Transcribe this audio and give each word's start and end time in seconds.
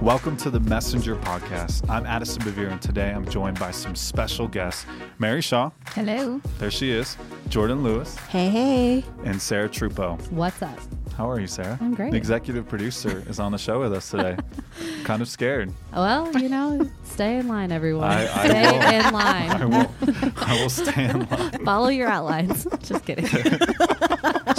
Welcome 0.00 0.36
to 0.38 0.50
the 0.50 0.60
Messenger 0.60 1.16
Podcast. 1.16 1.88
I'm 1.90 2.06
Addison 2.06 2.42
Bevere, 2.42 2.70
and 2.70 2.80
today 2.80 3.10
I'm 3.10 3.28
joined 3.28 3.58
by 3.58 3.72
some 3.72 3.96
special 3.96 4.46
guests 4.46 4.86
Mary 5.18 5.40
Shaw, 5.42 5.70
Hello. 5.88 6.40
there 6.58 6.70
she 6.70 6.90
is, 6.92 7.16
Jordan 7.48 7.82
Lewis, 7.82 8.14
Hey, 8.28 8.48
hey. 8.50 9.04
and 9.24 9.40
Sarah 9.42 9.68
Trupo. 9.68 10.20
What's 10.30 10.62
up? 10.62 10.78
How 11.16 11.28
are 11.30 11.40
you, 11.40 11.46
Sarah? 11.48 11.76
I'm 11.80 11.94
great. 11.94 12.10
The 12.12 12.16
executive 12.16 12.68
producer 12.68 13.24
is 13.28 13.40
on 13.40 13.50
the 13.52 13.58
show 13.58 13.80
with 13.80 13.92
us 13.92 14.10
today. 14.10 14.36
kind 15.04 15.20
of 15.22 15.28
scared. 15.28 15.72
Well, 15.92 16.30
you 16.38 16.48
know, 16.48 16.88
stay 17.04 17.38
in 17.38 17.48
line, 17.48 17.72
everyone. 17.72 18.10
I- 18.10 18.22
I 18.32 18.48
stay 18.48 18.62
will. 18.70 18.82
in 18.82 19.02
I 19.06 19.10
line. 19.10 19.70
will, 19.70 19.94
I 20.36 20.60
will 20.62 20.70
stay 20.70 21.04
in 21.10 21.20
line. 21.30 21.64
Follow 21.64 21.88
your 21.88 22.08
outlines. 22.08 22.64
Just 22.82 23.04
kidding. 23.04 23.26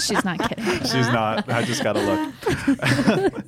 She's 0.01 0.23
not 0.25 0.39
kidding. 0.49 0.79
She's 0.81 1.07
not. 1.09 1.49
I 1.49 1.63
just 1.63 1.83
got 1.83 1.93
to 1.93 2.01
look. 2.01 3.45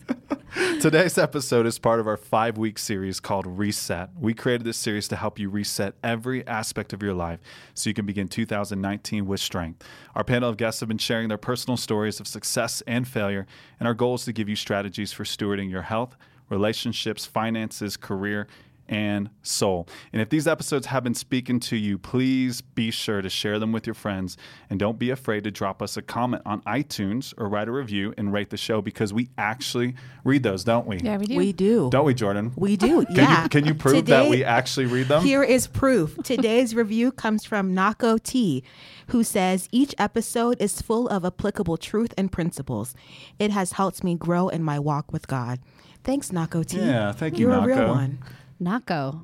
Today's 0.81 1.17
episode 1.17 1.65
is 1.65 1.77
part 1.77 1.99
of 1.99 2.07
our 2.07 2.17
five 2.17 2.57
week 2.57 2.79
series 2.79 3.19
called 3.19 3.45
Reset. 3.45 4.09
We 4.19 4.33
created 4.33 4.65
this 4.65 4.77
series 4.77 5.07
to 5.09 5.15
help 5.15 5.37
you 5.39 5.49
reset 5.49 5.95
every 6.03 6.45
aspect 6.47 6.93
of 6.93 7.03
your 7.03 7.13
life 7.13 7.39
so 7.73 7.89
you 7.89 7.93
can 7.93 8.05
begin 8.05 8.27
2019 8.27 9.25
with 9.25 9.39
strength. 9.39 9.83
Our 10.15 10.23
panel 10.23 10.49
of 10.49 10.57
guests 10.57 10.79
have 10.79 10.89
been 10.89 10.97
sharing 10.97 11.27
their 11.27 11.37
personal 11.37 11.77
stories 11.77 12.19
of 12.19 12.27
success 12.27 12.81
and 12.87 13.07
failure, 13.07 13.45
and 13.79 13.87
our 13.87 13.93
goal 13.93 14.15
is 14.15 14.25
to 14.25 14.33
give 14.33 14.49
you 14.49 14.55
strategies 14.55 15.11
for 15.11 15.23
stewarding 15.25 15.69
your 15.69 15.83
health, 15.83 16.15
relationships, 16.49 17.25
finances, 17.25 17.97
career, 17.97 18.47
and 18.89 19.29
soul. 19.41 19.87
And 20.13 20.21
if 20.21 20.29
these 20.29 20.47
episodes 20.47 20.87
have 20.87 21.03
been 21.03 21.13
speaking 21.13 21.59
to 21.61 21.75
you, 21.75 21.97
please 21.97 22.61
be 22.61 22.91
sure 22.91 23.21
to 23.21 23.29
share 23.29 23.59
them 23.59 23.71
with 23.71 23.85
your 23.85 23.93
friends 23.93 24.37
and 24.69 24.79
don't 24.79 24.99
be 24.99 25.09
afraid 25.09 25.43
to 25.43 25.51
drop 25.51 25.81
us 25.81 25.97
a 25.97 26.01
comment 26.01 26.41
on 26.45 26.61
iTunes 26.61 27.33
or 27.37 27.47
write 27.47 27.67
a 27.67 27.71
review 27.71 28.13
and 28.17 28.33
rate 28.33 28.49
the 28.49 28.57
show 28.57 28.81
because 28.81 29.13
we 29.13 29.29
actually 29.37 29.95
read 30.23 30.43
those, 30.43 30.63
don't 30.63 30.87
we? 30.87 30.99
Yeah, 30.99 31.17
we 31.17 31.25
do. 31.25 31.37
We 31.37 31.53
do. 31.53 31.89
Don't 31.89 32.05
we, 32.05 32.13
Jordan? 32.13 32.53
We 32.55 32.77
do. 32.77 33.05
Can 33.05 33.15
yeah. 33.15 33.43
you 33.43 33.49
can 33.49 33.65
you 33.65 33.73
prove 33.73 34.05
that 34.07 34.29
we 34.29 34.43
actually 34.43 34.85
read 34.85 35.07
them? 35.07 35.23
Here 35.23 35.43
is 35.43 35.67
proof. 35.67 36.17
Today's 36.23 36.75
review 36.75 37.11
comes 37.11 37.45
from 37.45 37.75
Nako 37.75 38.21
T, 38.21 38.63
who 39.07 39.23
says 39.23 39.67
each 39.71 39.95
episode 39.97 40.61
is 40.61 40.81
full 40.81 41.07
of 41.07 41.25
applicable 41.25 41.77
truth 41.77 42.13
and 42.17 42.31
principles. 42.31 42.95
It 43.39 43.51
has 43.51 43.73
helped 43.73 44.03
me 44.03 44.15
grow 44.15 44.49
in 44.49 44.63
my 44.63 44.79
walk 44.79 45.11
with 45.11 45.27
God. 45.27 45.59
Thanks, 46.03 46.29
Nako 46.29 46.65
T. 46.65 46.77
Yeah, 46.77 47.11
thank 47.11 47.37
you, 47.37 47.47
You're 47.47 47.57
a 47.57 47.65
real 47.65 47.87
one. 47.89 48.19
Naco. 48.61 49.21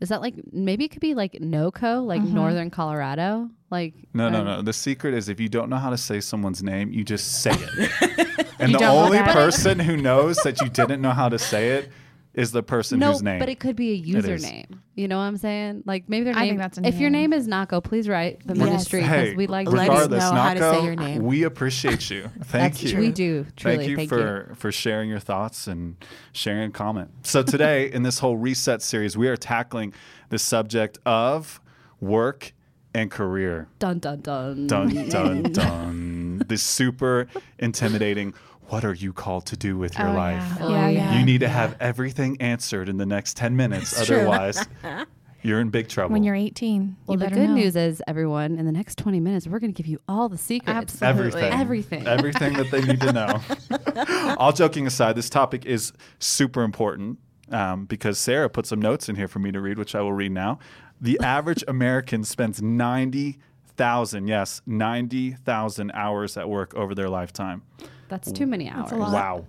Is 0.00 0.10
that 0.10 0.20
like 0.20 0.34
maybe 0.52 0.84
it 0.84 0.88
could 0.88 1.00
be 1.00 1.14
like 1.14 1.32
NoCo, 1.32 2.06
like 2.06 2.22
Northern 2.22 2.70
Colorado? 2.70 3.50
Like 3.70 3.94
no, 4.14 4.28
no, 4.28 4.40
um, 4.40 4.44
no. 4.44 4.62
The 4.62 4.72
secret 4.72 5.12
is 5.14 5.28
if 5.28 5.40
you 5.40 5.48
don't 5.48 5.68
know 5.68 5.76
how 5.76 5.90
to 5.90 5.98
say 5.98 6.20
someone's 6.20 6.62
name, 6.62 6.92
you 6.92 7.02
just 7.02 7.42
say 7.42 7.50
it. 7.52 8.46
and 8.60 8.74
the 8.74 8.86
only 8.86 9.18
person 9.18 9.78
who 9.78 9.96
knows 9.96 10.36
that 10.38 10.60
you 10.60 10.68
didn't 10.68 11.00
know 11.00 11.10
how 11.10 11.28
to 11.28 11.38
say 11.38 11.70
it 11.70 11.90
is 12.34 12.52
the 12.52 12.62
person 12.62 12.98
No, 13.00 13.12
whose 13.12 13.22
name. 13.22 13.38
but 13.38 13.48
it 13.48 13.58
could 13.58 13.74
be 13.74 13.92
a 13.92 14.00
username. 14.00 14.78
You 14.94 15.08
know 15.08 15.16
what 15.16 15.24
I'm 15.24 15.36
saying? 15.36 15.82
Like 15.86 16.08
maybe 16.08 16.24
their 16.24 16.36
I 16.36 16.40
name. 16.42 16.48
think 16.50 16.60
that's 16.60 16.78
a 16.78 16.86
if 16.86 17.00
your 17.00 17.10
name. 17.10 17.30
name 17.30 17.40
is 17.40 17.48
Naco, 17.48 17.80
please 17.82 18.08
write 18.08 18.46
the 18.46 18.54
Yes. 18.54 18.64
ministry 18.64 19.00
because 19.00 19.28
hey, 19.30 19.34
we 19.34 19.46
like 19.46 19.66
Let 19.68 19.88
us 19.90 20.08
regardless, 20.08 20.24
know 20.30 20.36
how 20.36 20.54
to 20.54 20.60
Nako, 20.60 20.78
say 20.78 20.84
your 20.84 20.96
name. 20.96 21.22
we 21.24 21.42
appreciate 21.44 22.10
you. 22.10 22.22
Thank 22.44 22.74
That's 22.74 22.82
you. 22.84 22.90
true. 22.92 23.00
We 23.00 23.12
do 23.12 23.46
truly. 23.56 23.76
Thank 23.78 23.88
you 23.90 23.96
Thank 23.96 24.08
for 24.08 24.52
for 24.56 24.70
sharing 24.70 25.08
your 25.08 25.18
thoughts 25.20 25.66
and 25.66 25.96
sharing 26.32 26.68
a 26.68 26.72
comment. 26.72 27.10
So 27.22 27.42
today 27.42 27.90
in 27.90 28.02
this 28.02 28.18
whole 28.20 28.36
reset 28.36 28.82
series, 28.82 29.16
we 29.16 29.26
are 29.28 29.36
tackling 29.36 29.92
the 30.28 30.38
subject 30.38 30.98
of 31.06 31.60
work 32.00 32.52
and 32.94 33.10
career. 33.10 33.68
Dun 33.78 33.98
dun 34.00 34.20
dun. 34.20 34.66
Dun 34.66 35.08
dun 35.08 35.42
dun. 35.52 36.42
this 36.48 36.62
super 36.62 37.26
intimidating. 37.58 38.34
What 38.68 38.84
are 38.84 38.92
you 38.94 39.12
called 39.12 39.46
to 39.46 39.56
do 39.56 39.78
with 39.78 39.98
your 39.98 40.08
Oh, 40.08 40.12
life? 40.14 40.42
Yeah, 40.58 40.66
Oh, 40.66 40.68
yeah. 40.70 40.88
yeah. 40.88 40.88
yeah. 41.12 41.18
You 41.18 41.24
need 41.24 41.38
to 41.40 41.48
have 41.48 41.76
everything 41.80 42.40
answered 42.40 42.88
in 42.88 42.96
the 42.98 43.06
next 43.06 43.36
ten 43.36 43.56
minutes. 43.56 43.92
It's. 43.98 44.10
Otherwise, 44.10 44.66
you're 45.42 45.60
in 45.60 45.70
big 45.70 45.88
trouble. 45.88 46.12
when 46.12 46.22
you're 46.22 46.34
18. 46.34 46.96
Well, 47.06 47.14
you 47.14 47.18
the 47.18 47.24
better 47.24 47.36
good 47.36 47.48
know. 47.48 47.54
news 47.54 47.76
is, 47.76 48.02
everyone, 48.06 48.58
in 48.58 48.66
the 48.66 48.72
next 48.72 48.98
20 48.98 49.20
minutes, 49.20 49.46
we're 49.46 49.58
going 49.60 49.72
to 49.72 49.76
give 49.76 49.86
you 49.86 50.00
all 50.08 50.28
the 50.28 50.36
secrets. 50.36 51.00
Absolutely. 51.00 51.42
Everything. 51.44 52.04
Everything. 52.04 52.06
Everything 52.06 52.52
that 52.54 52.70
they 52.70 52.82
need 52.82 53.00
to 53.00 53.12
know. 53.12 54.34
All 54.38 54.52
joking 54.52 54.86
aside, 54.86 55.14
this 55.16 55.30
topic 55.30 55.64
is 55.64 55.92
super 56.18 56.62
important 56.62 57.18
um, 57.52 57.84
because 57.86 58.18
Sarah 58.18 58.50
put 58.50 58.66
some 58.66 58.80
notes 58.82 59.08
in 59.08 59.14
here 59.16 59.28
for 59.28 59.38
me 59.38 59.50
to 59.52 59.60
read, 59.60 59.78
which 59.78 59.94
I 59.94 60.00
will 60.02 60.12
read 60.12 60.32
now. 60.32 60.58
The 61.00 61.18
average 61.22 61.62
American 61.68 62.24
spends 62.24 62.60
90,000, 62.60 64.26
yes, 64.26 64.60
90,000 64.66 65.90
hours 65.94 66.36
at 66.36 66.48
work 66.48 66.74
over 66.74 66.94
their 66.96 67.08
lifetime. 67.08 67.62
That's 68.08 68.32
too 68.32 68.46
many 68.46 68.68
hours. 68.68 68.92
a 68.92 68.96
lot. 68.96 69.12
Wow. 69.12 69.44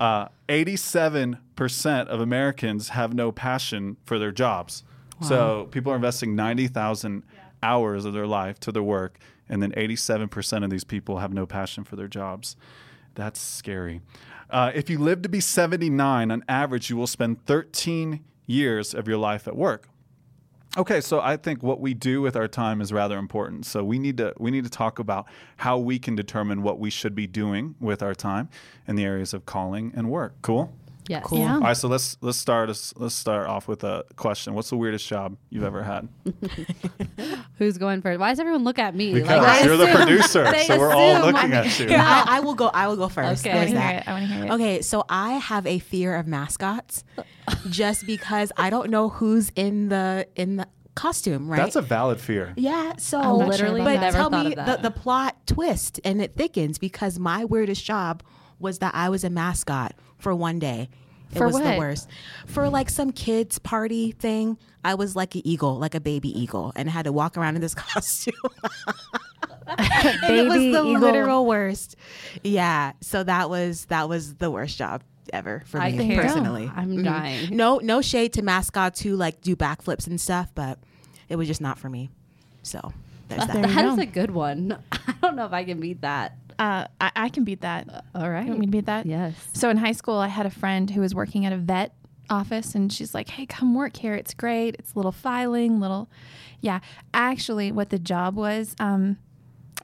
Uh, 0.00 0.28
87% 0.48 2.06
of 2.06 2.20
Americans 2.20 2.90
have 2.90 3.14
no 3.14 3.32
passion 3.32 3.96
for 4.04 4.18
their 4.18 4.32
jobs. 4.32 4.84
So 5.22 5.68
people 5.70 5.90
are 5.92 5.96
investing 5.96 6.34
90,000 6.34 7.22
hours 7.62 8.04
of 8.04 8.12
their 8.12 8.26
life 8.26 8.60
to 8.60 8.72
their 8.72 8.82
work, 8.82 9.18
and 9.48 9.62
then 9.62 9.72
87% 9.72 10.64
of 10.64 10.70
these 10.70 10.84
people 10.84 11.18
have 11.18 11.32
no 11.32 11.46
passion 11.46 11.84
for 11.84 11.96
their 11.96 12.08
jobs. 12.08 12.56
That's 13.14 13.40
scary. 13.40 14.02
Uh, 14.50 14.70
if 14.74 14.90
you 14.90 14.98
live 14.98 15.22
to 15.22 15.28
be 15.28 15.40
79, 15.40 16.30
on 16.30 16.44
average, 16.48 16.90
you 16.90 16.96
will 16.96 17.06
spend 17.06 17.46
13 17.46 18.22
years 18.46 18.92
of 18.92 19.08
your 19.08 19.16
life 19.16 19.48
at 19.48 19.56
work. 19.56 19.88
Okay, 20.76 21.00
so 21.00 21.20
I 21.20 21.36
think 21.36 21.62
what 21.62 21.80
we 21.80 21.94
do 21.94 22.20
with 22.20 22.34
our 22.34 22.48
time 22.48 22.80
is 22.80 22.92
rather 22.92 23.16
important. 23.16 23.64
So 23.64 23.84
we 23.84 23.98
need 23.98 24.16
to 24.16 24.34
we 24.38 24.50
need 24.50 24.64
to 24.64 24.70
talk 24.70 24.98
about 24.98 25.26
how 25.58 25.78
we 25.78 26.00
can 26.00 26.16
determine 26.16 26.62
what 26.62 26.80
we 26.80 26.90
should 26.90 27.14
be 27.14 27.28
doing 27.28 27.76
with 27.78 28.02
our 28.02 28.14
time 28.14 28.48
in 28.88 28.96
the 28.96 29.04
areas 29.04 29.32
of 29.32 29.46
calling 29.46 29.92
and 29.94 30.10
work. 30.10 30.34
Cool. 30.42 30.72
Yes. 31.08 31.24
Cool. 31.24 31.38
Yeah. 31.40 31.54
All 31.54 31.60
right, 31.60 31.76
so 31.76 31.88
let's 31.88 32.16
let's 32.22 32.38
start 32.38 32.70
us 32.70 32.94
let's 32.96 33.14
start 33.14 33.46
off 33.46 33.68
with 33.68 33.84
a 33.84 34.04
question. 34.16 34.54
What's 34.54 34.70
the 34.70 34.76
weirdest 34.76 35.06
job 35.06 35.36
you've 35.50 35.64
ever 35.64 35.82
had? 35.82 36.08
Who's 37.58 37.78
going 37.78 38.00
first? 38.02 38.18
Why 38.18 38.30
does 38.30 38.40
everyone 38.40 38.64
look 38.64 38.78
at 38.78 38.94
me? 38.94 39.12
Because 39.12 39.44
I 39.44 39.64
you're 39.64 39.76
the 39.76 39.86
producer, 39.88 40.44
they 40.50 40.64
so 40.66 40.78
we're 40.78 40.92
all 40.94 41.20
looking 41.20 41.36
I'm- 41.36 41.52
at 41.52 41.78
you. 41.78 41.88
Here, 41.88 41.98
I, 41.98 42.24
I 42.26 42.40
will 42.40 42.54
go. 42.54 42.68
I 42.68 42.86
will 42.86 42.96
go 42.96 43.08
first. 43.08 43.46
Okay. 43.46 43.54
I 43.56 43.64
There's 43.64 43.74
want 43.74 43.82
to 43.84 43.92
hear 43.92 44.02
I 44.06 44.12
want 44.12 44.28
to 44.28 44.34
hear 44.34 44.44
it. 44.46 44.50
Okay, 44.52 44.82
so 44.82 45.04
I 45.08 45.32
have 45.34 45.66
a 45.66 45.78
fear 45.78 46.16
of 46.16 46.26
mascots, 46.26 47.04
just 47.68 48.06
because 48.06 48.50
I 48.56 48.70
don't 48.70 48.90
know 48.90 49.10
who's 49.10 49.50
in 49.54 49.88
the 49.90 50.26
in 50.36 50.56
the 50.56 50.68
costume. 50.94 51.48
Right. 51.48 51.58
That's 51.58 51.76
a 51.76 51.82
valid 51.82 52.20
fear. 52.20 52.54
Yeah, 52.56 52.94
so 52.96 53.18
I'm 53.20 53.24
not 53.24 53.56
sure 53.56 53.68
literally 53.68 53.82
but 53.82 54.00
never 54.00 54.16
tell 54.16 54.30
me 54.30 54.46
of 54.52 54.56
that. 54.56 54.82
The, 54.82 54.88
the 54.88 54.94
plot 54.94 55.46
twist 55.46 56.00
and 56.04 56.22
it 56.22 56.36
thickens 56.36 56.78
because 56.78 57.18
my 57.18 57.44
weirdest 57.44 57.84
job 57.84 58.22
was 58.58 58.78
that 58.80 58.94
I 58.94 59.08
was 59.08 59.24
a 59.24 59.30
mascot 59.30 59.94
for 60.18 60.34
one 60.34 60.58
day. 60.58 60.88
It 61.32 61.38
For 61.38 61.46
was 61.46 61.56
the 61.56 61.76
worst. 61.78 62.08
For 62.46 62.68
like 62.68 62.88
some 62.90 63.10
kids 63.10 63.58
party 63.58 64.12
thing, 64.12 64.56
I 64.84 64.94
was 64.94 65.16
like 65.16 65.34
an 65.34 65.42
eagle, 65.44 65.78
like 65.78 65.94
a 65.94 66.00
baby 66.00 66.28
eagle, 66.38 66.72
and 66.76 66.88
I 66.88 66.92
had 66.92 67.06
to 67.06 67.12
walk 67.12 67.36
around 67.36 67.56
in 67.56 67.60
this 67.60 67.74
costume. 67.74 68.34
and 69.66 70.36
it 70.36 70.46
was 70.46 70.58
the 70.58 70.68
eagle. 70.68 71.00
literal 71.00 71.46
worst. 71.46 71.96
Yeah, 72.42 72.92
so 73.00 73.22
that 73.24 73.48
was 73.50 73.86
that 73.86 74.08
was 74.08 74.34
the 74.36 74.50
worst 74.50 74.76
job 74.78 75.02
ever 75.32 75.62
for 75.66 75.80
I 75.80 75.90
me 75.90 76.06
can't. 76.08 76.20
personally. 76.20 76.70
I'm 76.74 76.98
Mhm. 76.98 77.04
dying. 77.04 77.56
No, 77.56 77.78
no 77.78 78.00
shade 78.02 78.32
to 78.34 78.42
mascots 78.42 79.00
who 79.00 79.16
like 79.16 79.40
do 79.40 79.56
backflips 79.56 80.06
and 80.06 80.20
stuff, 80.20 80.50
but 80.54 80.78
it 81.28 81.36
was 81.36 81.48
just 81.48 81.60
not 81.60 81.78
for 81.78 81.88
me. 81.88 82.10
So 82.62 82.92
there's 83.28 83.46
There 83.46 83.62
that. 83.62 83.68
you 83.70 83.74
That 83.74 83.84
is 83.86 83.98
a 83.98 84.06
good 84.06 84.30
one. 84.30 84.78
I 84.92 85.14
don't 85.22 85.34
know 85.36 85.46
if 85.46 85.52
I 85.52 85.64
can 85.64 85.80
beat 85.80 86.02
that. 86.02 86.36
Uh, 86.58 86.86
I, 87.00 87.10
I 87.16 87.28
can 87.28 87.44
beat 87.44 87.60
that. 87.62 88.04
All 88.14 88.30
right. 88.30 88.44
You 88.44 88.50
want 88.50 88.60
me 88.60 88.66
to 88.66 88.72
beat 88.72 88.86
that? 88.86 89.06
Yes. 89.06 89.34
So 89.52 89.70
in 89.70 89.76
high 89.76 89.92
school, 89.92 90.16
I 90.18 90.28
had 90.28 90.46
a 90.46 90.50
friend 90.50 90.90
who 90.90 91.00
was 91.00 91.14
working 91.14 91.44
at 91.46 91.52
a 91.52 91.56
vet 91.56 91.94
office, 92.30 92.74
and 92.74 92.92
she's 92.92 93.14
like, 93.14 93.28
"Hey, 93.30 93.46
come 93.46 93.74
work 93.74 93.96
here. 93.96 94.14
It's 94.14 94.34
great. 94.34 94.76
It's 94.78 94.96
little 94.96 95.12
filing, 95.12 95.80
little, 95.80 96.08
yeah." 96.60 96.80
Actually, 97.12 97.72
what 97.72 97.90
the 97.90 97.98
job 97.98 98.36
was, 98.36 98.74
um, 98.78 99.18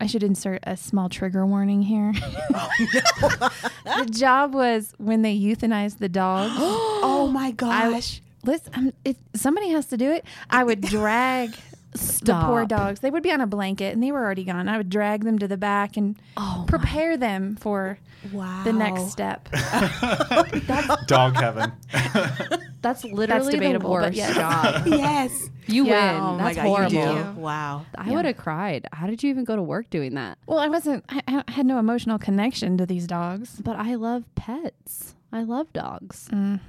I 0.01 0.07
should 0.07 0.23
insert 0.23 0.61
a 0.63 0.77
small 0.77 1.09
trigger 1.09 1.45
warning 1.45 1.83
here. 1.83 2.13
the 2.53 4.09
job 4.11 4.55
was 4.55 4.95
when 4.97 5.23
they 5.23 5.39
euthanized 5.39 5.99
the 5.99 6.09
dog. 6.09 6.51
oh 6.55 7.29
my 7.33 7.51
gosh. 7.51 8.23
Listen, 8.45 8.73
um, 8.75 8.93
if 9.05 9.17
somebody 9.35 9.69
has 9.71 9.87
to 9.87 9.99
do 9.99 10.11
it, 10.11 10.25
I 10.49 10.65
would 10.65 10.81
drag 10.81 11.55
the 11.93 12.41
poor 12.45 12.65
dogs. 12.67 13.01
They 13.01 13.11
would 13.11 13.23
be 13.23 13.33
on 13.33 13.41
a 13.41 13.47
blanket 13.47 13.93
and 13.93 14.03
they 14.03 14.13
were 14.13 14.21
already 14.25 14.45
gone. 14.45 14.69
I 14.69 14.77
would 14.77 14.91
drag 14.91 15.25
them 15.25 15.39
to 15.41 15.49
the 15.49 15.57
back 15.57 15.97
and 15.97 16.17
Oh, 16.37 16.65
prepare 16.69 17.17
them 17.17 17.57
for 17.57 17.99
wow. 18.33 18.63
the 18.65 18.73
next 18.73 19.11
step. 19.11 19.49
Dog 21.07 21.35
heaven. 21.37 21.73
That's 22.83 23.05
literally 23.05 23.53
debatable, 23.53 23.89
the 23.91 24.03
worst 24.03 24.17
yes. 24.17 24.35
job. 24.35 24.87
yes. 24.87 25.51
You 25.67 25.87
Yeah. 25.87 26.13
win. 26.15 26.23
Oh 26.23 26.45
That's 26.45 26.57
god, 26.57 26.67
horrible. 26.67 26.95
you. 26.95 27.41
Wow. 27.41 27.85
I 27.97 28.09
Yeah. 28.09 28.15
would 28.17 28.25
have 28.25 28.37
cried. 28.37 28.87
How 28.93 29.07
did 29.07 29.23
you 29.23 29.31
even 29.31 29.45
go 29.45 29.57
to 29.57 29.63
work 29.63 29.91
doing 29.91 30.15
that? 30.15 30.39
Well, 30.47 30.59
I 30.59 30.69
wasn't. 30.69 31.05
I, 31.09 31.43
I 31.47 31.51
had 31.51 31.67
no 31.67 31.79
emotional 31.79 32.19
connection 32.19 32.79
to 32.79 32.87
these 32.87 33.07
dogs. 33.07 33.61
But 33.63 33.77
I 33.77 33.97
love 33.97 34.25
pets. 34.37 35.15
I 35.33 35.43
love 35.43 35.73
dogs. 35.73 36.29
Mm. 36.33 36.61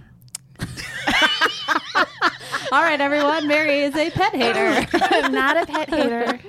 All 2.74 2.82
right, 2.82 3.02
everyone. 3.02 3.48
Mary 3.48 3.82
is 3.82 3.94
a 3.98 4.10
pet 4.12 4.34
hater. 4.34 4.88
I'm 4.94 5.34
not 5.34 5.58
a 5.58 5.66
pet 5.66 5.90
hater. 5.90 6.40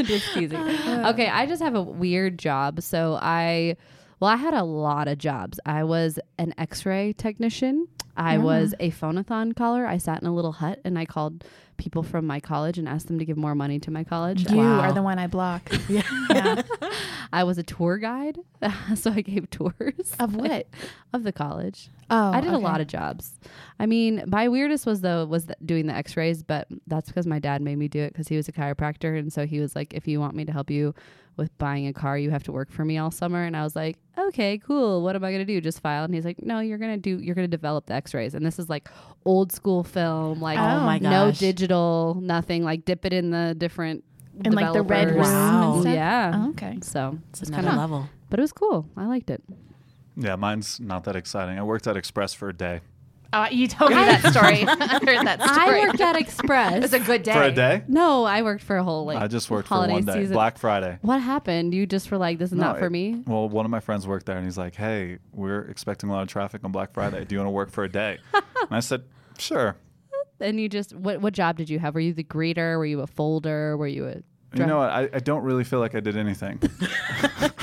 just 0.02 0.32
teasing. 0.32 0.58
Okay, 0.58 1.28
I 1.28 1.44
just 1.44 1.62
have 1.62 1.74
a 1.74 1.82
weird 1.82 2.38
job. 2.38 2.80
So 2.80 3.18
I 3.20 3.76
Well, 4.20 4.30
I 4.30 4.36
had 4.36 4.54
a 4.54 4.64
lot 4.64 5.06
of 5.08 5.18
jobs. 5.18 5.60
I 5.64 5.84
was 5.84 6.18
an 6.38 6.52
X-ray 6.58 7.12
technician. 7.12 7.86
I 8.16 8.32
Yeah. 8.34 8.42
was 8.42 8.74
a 8.80 8.90
phonathon 8.90 9.54
caller. 9.54 9.86
I 9.86 9.98
sat 9.98 10.20
in 10.20 10.26
a 10.26 10.34
little 10.34 10.52
hut 10.52 10.80
and 10.84 10.98
I 10.98 11.04
called 11.04 11.44
people 11.76 12.02
from 12.02 12.26
my 12.26 12.40
college 12.40 12.76
and 12.76 12.88
asked 12.88 13.06
them 13.06 13.20
to 13.20 13.24
give 13.24 13.36
more 13.36 13.54
money 13.54 13.78
to 13.78 13.92
my 13.92 14.02
college. 14.02 14.50
You 14.50 14.56
Wow. 14.56 14.80
are 14.80 14.92
the 14.92 15.02
one 15.02 15.20
I 15.20 15.28
block. 15.28 15.70
Yeah. 15.88 16.02
yeah. 16.30 16.62
I 17.32 17.44
was 17.44 17.58
a 17.58 17.62
tour 17.62 17.98
guide, 17.98 18.38
so 18.96 19.12
I 19.12 19.20
gave 19.20 19.48
tours 19.50 20.12
Of 20.18 20.34
what? 20.34 20.66
of 21.12 21.22
the 21.22 21.30
college. 21.30 21.90
Oh, 22.10 22.32
I 22.32 22.40
did 22.40 22.52
a 22.52 22.58
lot 22.58 22.80
of 22.80 22.88
jobs. 22.88 23.38
I 23.78 23.86
mean, 23.86 24.24
my 24.26 24.48
weirdest 24.48 24.84
was 24.86 25.02
though 25.02 25.24
was 25.26 25.44
th- 25.44 25.58
doing 25.64 25.86
the 25.86 25.92
X-rays, 25.94 26.42
but 26.42 26.66
that's 26.88 27.06
because 27.08 27.26
my 27.26 27.38
dad 27.38 27.62
made 27.62 27.76
me 27.78 27.86
do 27.86 28.00
it 28.00 28.12
because 28.12 28.26
he 28.26 28.36
was 28.36 28.48
a 28.48 28.52
chiropractor, 28.52 29.16
and 29.16 29.32
so 29.32 29.46
he 29.46 29.60
was 29.60 29.76
like, 29.76 29.94
"If 29.94 30.08
you 30.08 30.18
want 30.18 30.34
me 30.34 30.44
to 30.46 30.52
help 30.52 30.70
you 30.70 30.94
with 31.38 31.56
buying 31.58 31.86
a 31.86 31.92
car, 31.92 32.18
you 32.18 32.30
have 32.30 32.42
to 32.44 32.52
work 32.52 32.70
for 32.70 32.84
me 32.84 32.98
all 32.98 33.10
summer." 33.10 33.42
And 33.44 33.56
I 33.56 33.62
was 33.62 33.74
like, 33.76 33.96
"Okay, 34.18 34.58
cool. 34.58 35.02
What 35.02 35.16
am 35.16 35.24
I 35.24 35.32
gonna 35.32 35.44
do? 35.44 35.60
Just 35.60 35.80
file?" 35.80 36.04
And 36.04 36.12
he's 36.14 36.24
like, 36.24 36.42
"No, 36.42 36.58
you're 36.60 36.76
gonna 36.78 36.98
do. 36.98 37.18
You're 37.20 37.34
gonna 37.34 37.48
develop 37.48 37.86
the 37.86 37.94
X-rays, 37.94 38.34
and 38.34 38.44
this 38.44 38.58
is 38.58 38.68
like 38.68 38.88
old 39.24 39.52
school 39.52 39.82
film, 39.84 40.40
like 40.40 40.58
Oh 40.58 40.80
my 40.80 40.98
no 40.98 41.26
gosh. 41.28 41.38
digital, 41.38 42.18
nothing. 42.20 42.64
Like 42.64 42.84
dip 42.84 43.04
it 43.06 43.12
in 43.14 43.30
the 43.30 43.54
different 43.56 44.04
And 44.44 44.54
like 44.54 44.72
the 44.72 44.82
red 44.82 45.08
room. 45.10 45.18
Wow. 45.22 45.72
and 45.74 45.82
stuff. 45.82 45.94
Yeah. 45.94 46.32
Oh, 46.34 46.50
okay. 46.50 46.78
So 46.82 47.18
It's 47.30 47.40
it's 47.42 47.50
another 47.50 47.68
kind 47.68 47.74
of, 47.74 47.80
level. 47.90 48.08
but 48.30 48.38
it 48.38 48.42
was 48.42 48.52
cool. 48.52 48.86
I 48.96 49.06
liked 49.06 49.30
it. 49.30 49.42
Yeah, 50.16 50.34
mine's 50.36 50.80
not 50.80 51.04
that 51.04 51.14
exciting. 51.16 51.58
I 51.58 51.62
worked 51.62 51.86
at 51.86 51.96
Express 51.96 52.34
for 52.34 52.48
a 52.48 52.52
day. 52.52 52.80
Oh, 53.32 53.46
you 53.50 53.68
told 53.68 53.90
me 53.90 53.96
that 53.96 54.32
story. 54.32 54.64
I 54.66 55.00
heard 55.04 55.26
that 55.26 55.38
I 55.40 55.86
worked 55.86 56.00
at 56.00 56.16
Express. 56.16 56.74
It 56.76 56.80
was 56.82 56.92
a 56.94 57.00
good 57.00 57.22
day. 57.22 57.32
For 57.34 57.42
a 57.42 57.52
day? 57.52 57.82
No, 57.86 58.24
I 58.24 58.40
worked 58.42 58.62
for 58.64 58.76
a 58.78 58.82
whole 58.84 59.04
like. 59.04 59.18
I 59.18 59.26
just 59.28 59.50
worked 59.50 59.68
for 59.68 59.74
holiday 59.74 59.92
one 59.92 60.04
day. 60.06 60.14
season. 60.14 60.32
Black 60.32 60.56
Friday. 60.56 60.98
What 61.02 61.20
happened? 61.20 61.74
You 61.74 61.84
just 61.86 62.10
were 62.10 62.16
like, 62.18 62.38
"This 62.38 62.52
is 62.52 62.56
No, 62.58 62.64
not 62.68 62.78
for 62.78 62.86
it- 62.86 62.90
me." 62.90 63.22
Well, 63.26 63.48
one 63.48 63.64
of 63.66 63.70
my 63.70 63.80
friends 63.80 64.06
worked 64.06 64.26
there, 64.26 64.36
and 64.36 64.46
he's 64.46 64.56
like, 64.56 64.74
"Hey, 64.74 65.18
we're 65.32 65.62
expecting 65.62 66.08
a 66.08 66.12
lot 66.14 66.22
of 66.22 66.28
traffic 66.28 66.64
on 66.64 66.72
Black 66.72 66.92
Friday. 66.94 67.24
Do 67.26 67.34
you 67.34 67.38
want 67.40 67.48
to 67.48 67.52
work 67.52 67.70
for 67.70 67.84
a 67.84 67.88
day?" 67.90 68.18
and 68.32 68.44
I 68.70 68.80
said, 68.80 69.04
"Sure." 69.38 69.76
And 70.40 70.60
you 70.60 70.68
just 70.68 70.94
what? 70.94 71.20
What 71.20 71.34
job 71.34 71.56
did 71.56 71.68
you 71.68 71.80
have? 71.80 71.94
Were 71.94 72.00
you 72.00 72.12
the 72.12 72.22
greeter? 72.22 72.78
Were 72.78 72.86
you 72.86 73.00
a 73.00 73.08
folder? 73.08 73.76
Were 73.76 73.88
you 73.88 74.06
a? 74.06 74.14
You 74.54 74.64
know 74.66 74.78
what? 74.78 74.88
I, 74.90 75.08
I 75.12 75.18
don't 75.18 75.42
really 75.44 75.62
feel 75.64 75.78
like 75.78 75.94
I 75.94 76.00
did 76.00 76.16
anything. 76.16 76.60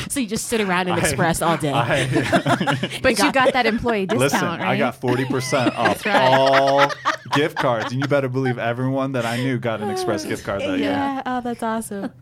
So 0.08 0.22
you 0.22 0.28
just 0.28 0.46
sit 0.46 0.62
around 0.62 0.88
and 0.88 0.98
I- 0.98 1.00
express 1.04 1.42
all 1.42 1.58
day. 1.58 1.72
I, 1.76 3.00
But 3.02 3.18
you 3.20 3.32
got 3.34 3.52
that 3.52 3.66
employee 3.66 4.06
discount, 4.06 4.32
listen, 4.32 4.48
right? 4.48 4.62
I 4.62 4.78
got 4.78 4.96
forty 5.02 5.26
percent 5.26 5.76
off 5.78 6.06
all 6.08 6.90
gift 7.34 7.58
cards, 7.58 7.92
and 7.92 8.00
you 8.02 8.08
better 8.08 8.30
believe 8.30 8.58
everyone 8.58 9.12
that 9.14 9.26
I 9.26 9.36
knew 9.38 9.58
got 9.58 9.82
an 9.82 9.90
Express 9.90 10.24
gift 10.24 10.46
card 10.46 10.62
that 10.62 10.78
year. 10.80 10.92
yeah. 10.92 11.22
Oh, 11.26 11.42
that's 11.42 11.62
awesome. 11.64 12.14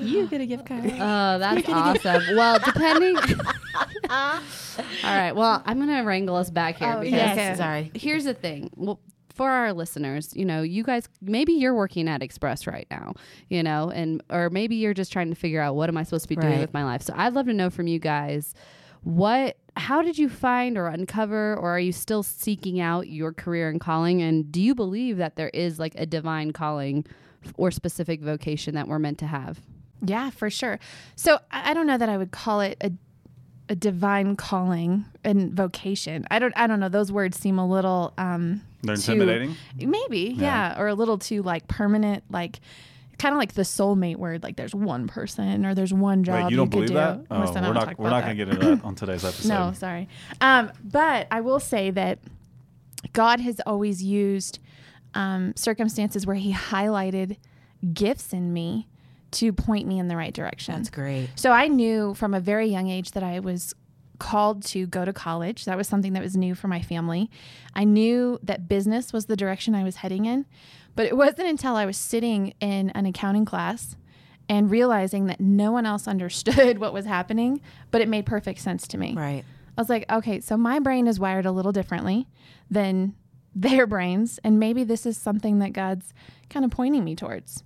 you 0.00 0.26
get 0.28 0.40
a 0.40 0.46
gift 0.46 0.64
card. 0.66 0.84
Oh, 0.86 1.38
that's 1.38 1.68
awesome. 1.68 2.22
well, 2.36 2.58
depending. 2.64 3.16
All 4.08 4.40
right. 5.04 5.32
Well, 5.32 5.62
I'm 5.66 5.78
gonna 5.78 6.04
wrangle 6.04 6.36
us 6.36 6.48
back 6.48 6.76
here 6.78 6.94
Oh, 6.96 7.00
because 7.00 7.12
yes. 7.12 7.36
yes. 7.36 7.58
Sorry. 7.58 7.90
here's 7.94 8.24
the 8.24 8.34
thing. 8.34 8.70
Well, 8.76 9.00
for 9.36 9.50
our 9.50 9.72
listeners, 9.72 10.34
you 10.34 10.44
know, 10.44 10.62
you 10.62 10.82
guys 10.82 11.08
maybe 11.20 11.52
you're 11.52 11.74
working 11.74 12.08
at 12.08 12.22
Express 12.22 12.66
right 12.66 12.86
now, 12.90 13.14
you 13.48 13.62
know, 13.62 13.90
and 13.90 14.22
or 14.30 14.50
maybe 14.50 14.76
you're 14.76 14.94
just 14.94 15.12
trying 15.12 15.28
to 15.28 15.34
figure 15.36 15.60
out 15.60 15.76
what 15.76 15.88
am 15.88 15.96
I 15.96 16.02
supposed 16.02 16.24
to 16.24 16.28
be 16.28 16.36
doing 16.36 16.58
with 16.60 16.72
my 16.72 16.84
life. 16.84 17.02
So 17.02 17.12
I'd 17.16 17.34
love 17.34 17.46
to 17.46 17.52
know 17.52 17.70
from 17.70 17.86
you 17.86 17.98
guys 17.98 18.54
what 19.02 19.58
how 19.76 20.00
did 20.02 20.18
you 20.18 20.28
find 20.28 20.78
or 20.78 20.86
uncover 20.86 21.54
or 21.56 21.70
are 21.76 21.78
you 21.80 21.92
still 21.92 22.22
seeking 22.22 22.80
out 22.80 23.08
your 23.08 23.32
career 23.32 23.68
and 23.68 23.78
calling 23.80 24.22
and 24.22 24.50
do 24.50 24.60
you 24.60 24.74
believe 24.74 25.18
that 25.18 25.36
there 25.36 25.50
is 25.50 25.78
like 25.78 25.94
a 25.96 26.06
divine 26.06 26.52
calling 26.52 27.04
or 27.56 27.70
specific 27.70 28.22
vocation 28.22 28.74
that 28.74 28.88
we're 28.88 28.98
meant 28.98 29.18
to 29.18 29.26
have? 29.26 29.60
Yeah, 30.02 30.30
for 30.30 30.50
sure. 30.50 30.78
So 31.14 31.38
I 31.50 31.70
I 31.70 31.74
don't 31.74 31.86
know 31.86 31.98
that 31.98 32.08
I 32.08 32.16
would 32.16 32.30
call 32.30 32.60
it 32.60 32.78
a 32.80 32.92
a 33.68 33.74
divine 33.74 34.36
calling 34.36 35.04
and 35.24 35.52
vocation. 35.52 36.24
I 36.30 36.38
don't 36.38 36.54
I 36.56 36.66
don't 36.66 36.80
know. 36.80 36.88
Those 36.88 37.10
words 37.10 37.38
seem 37.38 37.58
a 37.58 37.66
little 37.66 38.14
um 38.16 38.62
They're 38.86 38.96
too- 38.96 39.12
intimidating. 39.12 39.56
maybe, 39.76 40.34
Yeah. 40.36 40.74
yeah. 40.74 40.80
or 40.80 40.88
a 40.88 40.94
little 40.94 41.18
too 41.18 41.42
like 41.42 41.68
permanent, 41.68 42.24
like 42.30 42.60
kind 43.18 43.32
of 43.34 43.38
like 43.38 43.54
the 43.54 43.62
soulmate 43.62 44.16
word. 44.16 44.42
Like 44.42 44.56
there's 44.56 44.74
one 44.74 45.06
person 45.08 45.64
or 45.64 45.74
there's 45.74 45.92
one 45.92 46.22
job. 46.24 46.44
Wait, 46.44 46.50
you 46.50 46.56
don't 46.56 46.66
could 46.66 46.70
believe 46.72 46.88
do. 46.88 46.94
that? 46.94 47.20
Oh, 47.30 47.40
we're 47.40 47.46
don't 47.46 47.98
We're 47.98 48.10
not 48.10 48.24
going 48.24 48.36
to 48.36 48.44
get 48.44 48.54
into 48.54 48.76
that 48.76 48.84
on 48.84 48.94
today's 48.96 49.24
episode. 49.24 49.48
No, 49.48 49.72
sorry. 49.72 50.08
Um, 50.40 50.70
but 50.84 51.26
I 51.30 51.40
will 51.40 51.60
say 51.60 51.90
that 51.92 52.18
God 53.12 53.40
has 53.40 53.60
always 53.66 54.02
used 54.02 54.58
um, 55.14 55.54
circumstances 55.56 56.26
where 56.26 56.36
He 56.36 56.52
highlighted 56.52 57.36
gifts 57.94 58.32
in 58.32 58.52
me 58.52 58.86
to 59.32 59.52
point 59.52 59.86
me 59.86 59.98
in 59.98 60.08
the 60.08 60.16
right 60.16 60.32
direction. 60.34 60.74
That's 60.76 60.90
great. 60.90 61.28
So 61.36 61.52
I 61.52 61.68
knew 61.68 62.14
from 62.14 62.34
a 62.34 62.40
very 62.40 62.68
young 62.68 62.88
age 62.88 63.12
that 63.12 63.22
I 63.22 63.40
was 63.40 63.74
called 64.18 64.64
to 64.66 64.86
go 64.86 65.04
to 65.04 65.12
college. 65.12 65.64
That 65.64 65.76
was 65.76 65.88
something 65.88 66.12
that 66.14 66.22
was 66.22 66.36
new 66.36 66.54
for 66.54 66.68
my 66.68 66.82
family. 66.82 67.30
I 67.74 67.84
knew 67.84 68.38
that 68.42 68.68
business 68.68 69.12
was 69.12 69.26
the 69.26 69.36
direction 69.36 69.74
I 69.74 69.84
was 69.84 69.96
heading 69.96 70.24
in, 70.24 70.46
but 70.94 71.06
it 71.06 71.16
wasn't 71.16 71.48
until 71.48 71.76
I 71.76 71.86
was 71.86 71.96
sitting 71.96 72.54
in 72.60 72.90
an 72.90 73.06
accounting 73.06 73.44
class 73.44 73.96
and 74.48 74.70
realizing 74.70 75.26
that 75.26 75.40
no 75.40 75.72
one 75.72 75.86
else 75.86 76.08
understood 76.08 76.78
what 76.78 76.92
was 76.92 77.06
happening, 77.06 77.60
but 77.90 78.00
it 78.00 78.08
made 78.08 78.26
perfect 78.26 78.60
sense 78.60 78.86
to 78.88 78.98
me. 78.98 79.14
Right. 79.14 79.44
I 79.76 79.80
was 79.80 79.90
like, 79.90 80.10
okay, 80.10 80.40
so 80.40 80.56
my 80.56 80.78
brain 80.78 81.06
is 81.06 81.20
wired 81.20 81.44
a 81.44 81.52
little 81.52 81.72
differently 81.72 82.26
than 82.70 83.14
their 83.54 83.86
brains, 83.86 84.38
and 84.44 84.58
maybe 84.58 84.84
this 84.84 85.06
is 85.06 85.16
something 85.16 85.58
that 85.60 85.72
God's 85.72 86.12
kind 86.50 86.64
of 86.64 86.70
pointing 86.70 87.04
me 87.04 87.14
towards. 87.14 87.62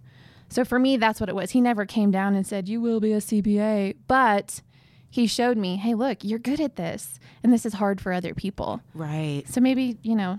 So 0.49 0.65
for 0.65 0.79
me, 0.79 0.97
that's 0.97 1.21
what 1.21 1.29
it 1.29 1.35
was. 1.35 1.53
He 1.53 1.61
never 1.61 1.87
came 1.87 2.11
down 2.11 2.35
and 2.35 2.45
said, 2.45 2.69
You 2.69 2.81
will 2.81 2.99
be 2.99 3.13
a 3.13 3.19
CPA, 3.19 3.97
but 4.09 4.61
he 5.11 5.27
showed 5.27 5.57
me, 5.59 5.77
Hey, 5.77 5.95
look, 5.95 6.25
you're 6.25 6.39
good 6.39 6.61
at 6.61 6.77
this, 6.77 7.19
and 7.43 7.53
this 7.53 7.67
is 7.67 7.75
hard 7.75 8.01
for 8.01 8.13
other 8.13 8.35
people. 8.35 8.81
Right. 8.95 9.43
So 9.49 9.61
maybe, 9.61 9.99
you 10.03 10.15
know, 10.15 10.39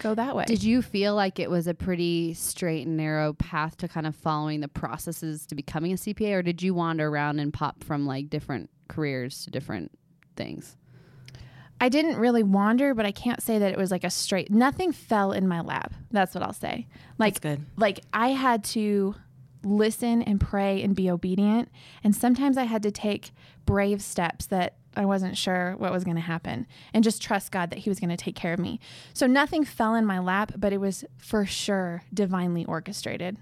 go 0.00 0.14
that 0.14 0.36
way. 0.36 0.44
Did 0.44 0.62
you 0.62 0.82
feel 0.82 1.14
like 1.14 1.38
it 1.38 1.50
was 1.50 1.66
a 1.66 1.74
pretty 1.74 2.34
straight 2.34 2.86
and 2.86 2.96
narrow 2.96 3.32
path 3.34 3.76
to 3.78 3.88
kind 3.88 4.06
of 4.06 4.14
following 4.14 4.60
the 4.60 4.68
processes 4.68 5.46
to 5.46 5.54
becoming 5.54 5.92
a 5.92 5.96
CPA, 5.96 6.34
or 6.34 6.42
did 6.42 6.62
you 6.62 6.74
wander 6.74 7.08
around 7.08 7.38
and 7.38 7.52
pop 7.52 7.82
from 7.84 8.06
like 8.06 8.28
different 8.28 8.68
careers 8.88 9.44
to 9.44 9.50
different 9.50 9.92
things? 10.36 10.76
I 11.82 11.88
didn't 11.88 12.16
really 12.16 12.42
wander, 12.42 12.92
but 12.94 13.06
I 13.06 13.12
can't 13.12 13.42
say 13.42 13.58
that 13.58 13.72
it 13.72 13.78
was 13.78 13.90
like 13.90 14.04
a 14.04 14.10
straight. 14.10 14.50
Nothing 14.50 14.92
fell 14.92 15.32
in 15.32 15.48
my 15.48 15.60
lap. 15.62 15.94
That's 16.10 16.34
what 16.34 16.42
I'll 16.42 16.52
say. 16.52 16.86
Like 17.16 17.40
That's 17.40 17.56
good. 17.56 17.66
like 17.78 18.00
I 18.12 18.28
had 18.28 18.64
to 18.64 19.14
listen 19.62 20.22
and 20.22 20.40
pray 20.40 20.82
and 20.82 20.94
be 20.96 21.10
obedient, 21.10 21.68
and 22.02 22.14
sometimes 22.14 22.56
I 22.56 22.64
had 22.64 22.82
to 22.84 22.90
take 22.90 23.30
brave 23.66 24.02
steps 24.02 24.46
that 24.46 24.74
I 24.96 25.04
wasn't 25.04 25.36
sure 25.36 25.74
what 25.78 25.92
was 25.92 26.02
going 26.02 26.16
to 26.16 26.20
happen 26.22 26.66
and 26.92 27.04
just 27.04 27.22
trust 27.22 27.52
God 27.52 27.70
that 27.70 27.80
he 27.80 27.90
was 27.90 28.00
going 28.00 28.10
to 28.10 28.16
take 28.16 28.34
care 28.34 28.52
of 28.52 28.58
me. 28.58 28.80
So 29.14 29.26
nothing 29.26 29.64
fell 29.64 29.94
in 29.94 30.04
my 30.04 30.18
lap, 30.18 30.52
but 30.56 30.72
it 30.72 30.78
was 30.80 31.04
for 31.18 31.46
sure 31.46 32.02
divinely 32.12 32.64
orchestrated 32.64 33.36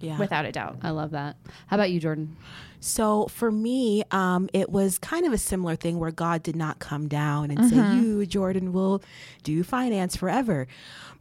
Yeah. 0.00 0.18
without 0.18 0.44
a 0.44 0.52
doubt. 0.52 0.76
I 0.82 0.90
love 0.90 1.10
that. 1.10 1.36
How 1.66 1.76
about 1.76 1.90
you, 1.90 1.98
Jordan? 1.98 2.36
So 2.78 3.26
for 3.26 3.50
me, 3.50 4.04
um, 4.12 4.48
it 4.52 4.70
was 4.70 4.98
kind 4.98 5.26
of 5.26 5.32
a 5.32 5.38
similar 5.38 5.74
thing 5.74 5.98
where 5.98 6.10
God 6.12 6.42
did 6.44 6.54
not 6.54 6.78
come 6.78 7.08
down 7.08 7.50
and 7.50 7.64
say, 7.64 7.76
"You, 7.96 8.24
Jordan, 8.26 8.72
will 8.72 9.02
do 9.42 9.64
finance 9.64 10.14
forever." 10.14 10.66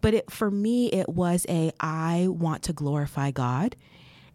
But 0.01 0.13
it, 0.13 0.29
for 0.29 0.51
me, 0.51 0.91
it 0.91 1.07
was 1.09 1.45
a 1.50 1.71
I 1.79 2.27
want 2.29 2.62
to 2.63 2.73
glorify 2.73 3.31
God, 3.31 3.75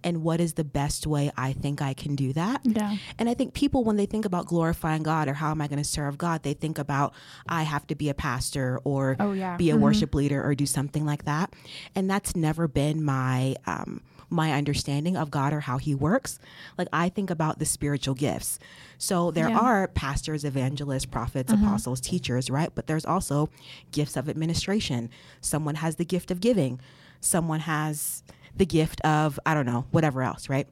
and 0.05 0.23
what 0.23 0.41
is 0.41 0.55
the 0.55 0.65
best 0.65 1.07
way 1.07 1.31
I 1.37 1.53
think 1.53 1.83
I 1.83 1.93
can 1.95 2.15
do 2.17 2.33
that? 2.35 2.61
Yeah. 2.65 2.97
And 3.19 3.29
I 3.29 3.35
think 3.35 3.55
people, 3.55 3.85
when 3.85 3.97
they 3.97 4.07
think 4.07 4.25
about 4.25 4.47
glorifying 4.47 5.03
God 5.03 5.29
or 5.29 5.35
how 5.35 5.51
am 5.51 5.61
I 5.61 5.67
going 5.69 5.83
to 5.83 5.89
serve 5.89 6.17
God, 6.19 6.43
they 6.43 6.55
think 6.55 6.79
about 6.79 7.13
I 7.49 7.65
have 7.65 7.87
to 7.89 7.95
be 7.95 8.09
a 8.09 8.15
pastor 8.15 8.81
or 8.85 9.17
Oh, 9.19 9.33
yeah. 9.33 9.57
be 9.57 9.71
a 9.71 9.77
worship 9.77 10.15
leader 10.15 10.43
or 10.45 10.55
do 10.55 10.67
something 10.67 11.05
like 11.05 11.25
that. 11.25 11.53
And 11.95 12.09
that's 12.09 12.37
never 12.37 12.69
been 12.69 13.03
my 13.03 13.57
um, 13.67 14.01
my 14.31 14.53
understanding 14.53 15.17
of 15.17 15.31
God 15.31 15.55
or 15.55 15.61
how 15.61 15.79
He 15.79 15.95
works. 15.95 16.39
Like 16.77 16.89
I 16.93 17.09
think 17.09 17.31
about 17.31 17.59
the 17.59 17.65
spiritual 17.65 18.15
gifts. 18.15 18.59
So 18.99 19.31
there 19.31 19.49
Yeah. 19.49 19.59
are 19.59 19.89
pastors, 19.89 20.45
evangelists, 20.45 21.07
prophets, 21.07 21.51
apostles, 21.53 22.01
teachers, 22.01 22.51
right? 22.51 22.71
But 22.75 22.89
there's 22.89 23.07
also 23.07 23.49
gifts 23.91 24.17
of 24.19 24.29
administration. 24.29 25.09
Someone 25.41 25.77
has 25.77 25.97
the 25.97 26.05
gift 26.05 26.31
of 26.31 26.41
giving. 26.41 26.79
Someone 27.21 27.61
has 27.61 28.23
the 28.59 28.67
gift 28.67 29.01
of 29.03 29.39
I 29.47 29.55
don't 29.55 29.67
know 29.67 29.87
whatever 29.91 30.23
else, 30.23 30.49
right? 30.49 30.67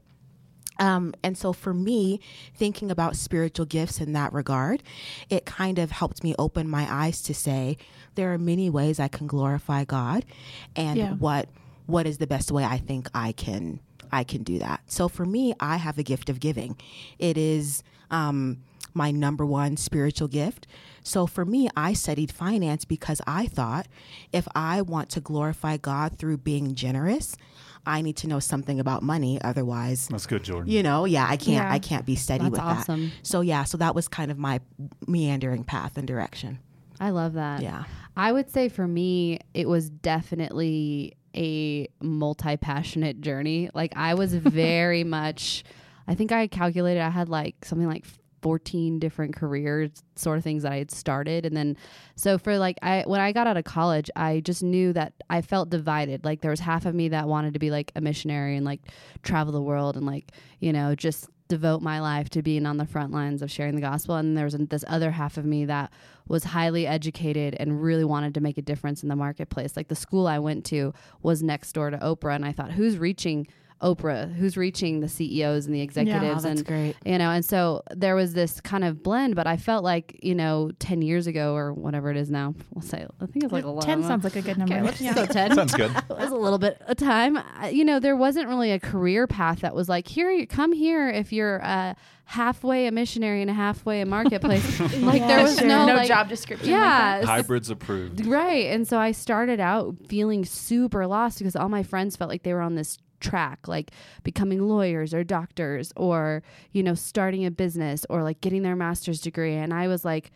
Um, 0.78 1.14
and 1.22 1.38
so 1.38 1.54
for 1.54 1.72
me, 1.72 2.20
thinking 2.54 2.90
about 2.90 3.16
spiritual 3.16 3.64
gifts 3.64 3.98
in 3.98 4.12
that 4.12 4.32
regard, 4.34 4.82
it 5.30 5.46
kind 5.46 5.78
of 5.78 5.90
helped 5.90 6.22
me 6.22 6.34
open 6.38 6.68
my 6.68 6.86
eyes 6.90 7.22
to 7.22 7.34
say 7.34 7.78
there 8.14 8.30
are 8.34 8.38
many 8.38 8.68
ways 8.68 9.00
I 9.00 9.08
can 9.08 9.26
glorify 9.26 9.84
God, 9.84 10.26
and 10.74 10.98
Yeah. 10.98 11.12
what 11.14 11.48
what 11.86 12.06
is 12.06 12.18
the 12.18 12.26
best 12.26 12.50
way 12.52 12.64
I 12.64 12.78
think 12.78 13.08
I 13.14 13.32
can 13.32 13.80
I 14.12 14.22
can 14.24 14.42
do 14.42 14.58
that. 14.58 14.80
So 14.86 15.08
for 15.08 15.24
me, 15.24 15.54
I 15.60 15.76
have 15.78 15.98
a 15.98 16.02
gift 16.02 16.28
of 16.28 16.40
giving. 16.40 16.76
It 17.18 17.38
is 17.38 17.82
um, 18.10 18.58
my 18.96 19.10
number 19.10 19.44
one 19.46 19.76
spiritual 19.76 20.26
gift. 20.28 20.66
So 21.02 21.26
for 21.26 21.44
me, 21.44 21.68
I 21.76 21.92
studied 21.92 22.32
finance 22.32 22.84
because 22.84 23.20
I 23.26 23.46
thought 23.46 23.86
if 24.32 24.48
I 24.54 24.82
want 24.82 25.10
to 25.10 25.20
glorify 25.20 25.76
God 25.76 26.18
through 26.18 26.38
being 26.38 26.74
generous, 26.74 27.36
I 27.84 28.02
need 28.02 28.16
to 28.16 28.26
know 28.26 28.40
something 28.40 28.80
about 28.80 29.04
money. 29.04 29.40
Otherwise, 29.42 30.08
That's 30.08 30.26
good, 30.26 30.42
Jordan. 30.42 30.72
you 30.72 30.82
know, 30.82 31.04
yeah, 31.04 31.24
I 31.28 31.36
can't 31.36 31.48
Yeah. 31.64 31.70
I 31.72 31.78
can't 31.78 32.04
be 32.04 32.16
steady 32.16 32.42
That's 32.44 32.52
with 32.52 32.60
awesome. 32.60 33.04
that. 33.10 33.12
So 33.22 33.42
yeah, 33.42 33.62
so 33.62 33.78
that 33.78 33.94
was 33.94 34.08
kind 34.08 34.32
of 34.32 34.38
my 34.38 34.60
meandering 35.06 35.62
path 35.62 35.96
and 35.96 36.06
direction. 36.08 36.58
I 36.98 37.10
love 37.10 37.34
that. 37.34 37.62
Yeah. 37.62 37.84
I 38.16 38.32
would 38.32 38.50
say 38.50 38.68
for 38.68 38.88
me, 38.88 39.38
it 39.54 39.68
was 39.68 39.90
definitely 39.90 41.14
a 41.36 41.86
multi 42.00 42.56
passionate 42.56 43.20
journey. 43.20 43.68
Like, 43.74 43.92
I 43.94 44.14
was 44.14 44.34
very 44.34 45.04
much, 45.04 45.62
I 46.08 46.14
think 46.14 46.32
I 46.32 46.46
calculated 46.46 47.00
I 47.00 47.10
had 47.10 47.28
like 47.28 47.64
something 47.64 47.86
like 47.86 48.06
14 48.42 48.98
different 48.98 49.34
careers, 49.34 49.90
sort 50.14 50.38
of 50.38 50.44
things 50.44 50.62
that 50.62 50.72
I 50.72 50.78
had 50.78 50.90
started. 50.90 51.46
And 51.46 51.56
then, 51.56 51.76
so 52.14 52.38
for 52.38 52.58
like, 52.58 52.78
I, 52.82 53.04
when 53.06 53.20
I 53.20 53.32
got 53.32 53.46
out 53.46 53.56
of 53.56 53.64
college, 53.64 54.10
I 54.16 54.40
just 54.40 54.62
knew 54.62 54.92
that 54.92 55.12
I 55.30 55.42
felt 55.42 55.70
divided. 55.70 56.24
Like, 56.24 56.40
there 56.40 56.50
was 56.50 56.60
half 56.60 56.86
of 56.86 56.94
me 56.94 57.08
that 57.08 57.28
wanted 57.28 57.54
to 57.54 57.58
be 57.58 57.70
like 57.70 57.92
a 57.96 58.00
missionary 58.00 58.56
and 58.56 58.64
like 58.64 58.80
travel 59.22 59.52
the 59.52 59.62
world 59.62 59.96
and 59.96 60.06
like, 60.06 60.32
you 60.60 60.72
know, 60.72 60.94
just 60.94 61.28
devote 61.48 61.80
my 61.80 62.00
life 62.00 62.28
to 62.30 62.42
being 62.42 62.66
on 62.66 62.76
the 62.76 62.86
front 62.86 63.12
lines 63.12 63.40
of 63.40 63.50
sharing 63.50 63.74
the 63.74 63.80
gospel 63.80 64.16
and 64.16 64.36
there 64.36 64.44
was 64.44 64.54
this 64.54 64.84
other 64.88 65.12
half 65.12 65.36
of 65.36 65.44
me 65.44 65.64
that 65.64 65.92
was 66.26 66.42
highly 66.42 66.86
educated 66.86 67.56
and 67.60 67.82
really 67.82 68.04
wanted 68.04 68.34
to 68.34 68.40
make 68.40 68.58
a 68.58 68.62
difference 68.62 69.02
in 69.02 69.08
the 69.08 69.14
marketplace 69.16 69.76
like 69.76 69.86
the 69.88 69.94
school 69.94 70.26
i 70.26 70.38
went 70.38 70.64
to 70.64 70.92
was 71.22 71.42
next 71.42 71.72
door 71.72 71.90
to 71.90 71.98
oprah 71.98 72.34
and 72.34 72.44
i 72.44 72.50
thought 72.50 72.72
who's 72.72 72.98
reaching 72.98 73.46
oprah 73.82 74.32
who's 74.34 74.56
reaching 74.56 75.00
the 75.00 75.08
ceos 75.08 75.66
and 75.66 75.74
the 75.74 75.80
executives 75.80 76.44
that's 76.44 76.60
and 76.60 76.66
great. 76.66 76.96
you 77.04 77.18
know 77.18 77.30
and 77.30 77.44
so 77.44 77.82
there 77.90 78.14
was 78.14 78.32
this 78.32 78.60
kind 78.60 78.84
of 78.84 79.02
blend 79.02 79.34
but 79.34 79.46
i 79.46 79.56
felt 79.56 79.84
like 79.84 80.18
you 80.22 80.34
know 80.34 80.70
10 80.78 81.02
years 81.02 81.26
ago 81.26 81.54
or 81.54 81.72
whatever 81.74 82.10
it 82.10 82.16
is 82.16 82.30
now 82.30 82.54
we'll 82.74 82.82
say 82.82 83.06
i 83.20 83.26
think 83.26 83.44
it's 83.44 83.52
like 83.52 83.64
a 83.64 83.68
lot 83.68 83.82
10 83.84 84.02
sounds 84.04 84.24
like 84.24 84.36
a 84.36 84.42
good 84.42 84.56
number. 84.56 84.74
okay 84.74 84.82
let's 84.82 84.98
just 84.98 85.14
go 85.14 85.26
10 85.26 85.54
Sounds 85.54 85.74
good. 85.74 85.90
it 85.96 86.08
was 86.08 86.30
a 86.30 86.36
little 86.36 86.58
bit 86.58 86.80
of 86.86 86.96
time. 86.96 87.38
You 87.70 87.84
know, 87.84 87.98
there 87.98 88.16
wasn't 88.16 88.48
really 88.48 88.72
a 88.72 88.78
career 88.80 89.26
path 89.26 89.60
that 89.60 89.74
was 89.74 89.88
like, 89.88 90.06
here, 90.06 90.30
you 90.30 90.46
come 90.46 90.72
here 90.72 91.08
if 91.08 91.32
you're 91.32 91.64
uh, 91.64 91.94
halfway 92.24 92.86
a 92.86 92.92
missionary 92.92 93.40
and 93.40 93.50
a 93.50 93.54
halfway 93.54 94.00
a 94.00 94.06
marketplace. 94.06 94.80
like 95.00 95.22
there 95.26 95.42
was 95.42 95.58
Sure. 95.58 95.66
no, 95.66 95.86
no 95.86 95.94
like, 95.94 96.08
job 96.08 96.28
description. 96.28 96.70
like. 96.70 96.78
Yeah, 96.78 97.24
Hybrids 97.24 97.70
approved. 97.70 98.26
Right. 98.26 98.66
And 98.66 98.86
so 98.86 98.98
I 98.98 99.12
started 99.12 99.60
out 99.60 99.94
feeling 100.06 100.44
super 100.44 101.06
lost 101.06 101.38
because 101.38 101.56
all 101.56 101.68
my 101.68 101.82
friends 101.82 102.16
felt 102.16 102.28
like 102.28 102.42
they 102.42 102.52
were 102.52 102.60
on 102.62 102.74
this 102.74 102.98
track, 103.28 103.68
like 103.68 103.90
becoming 104.22 104.60
lawyers 104.68 105.12
or 105.14 105.24
doctors 105.24 105.92
or, 105.96 106.42
you 106.72 106.82
know, 106.82 106.94
starting 106.94 107.44
a 107.46 107.50
business 107.50 108.04
or 108.08 108.22
like 108.22 108.40
getting 108.40 108.62
their 108.62 108.76
master's 108.76 109.20
degree. 109.20 109.54
And 109.54 109.72
I 109.74 109.88
was 109.88 110.04
like, 110.04 110.30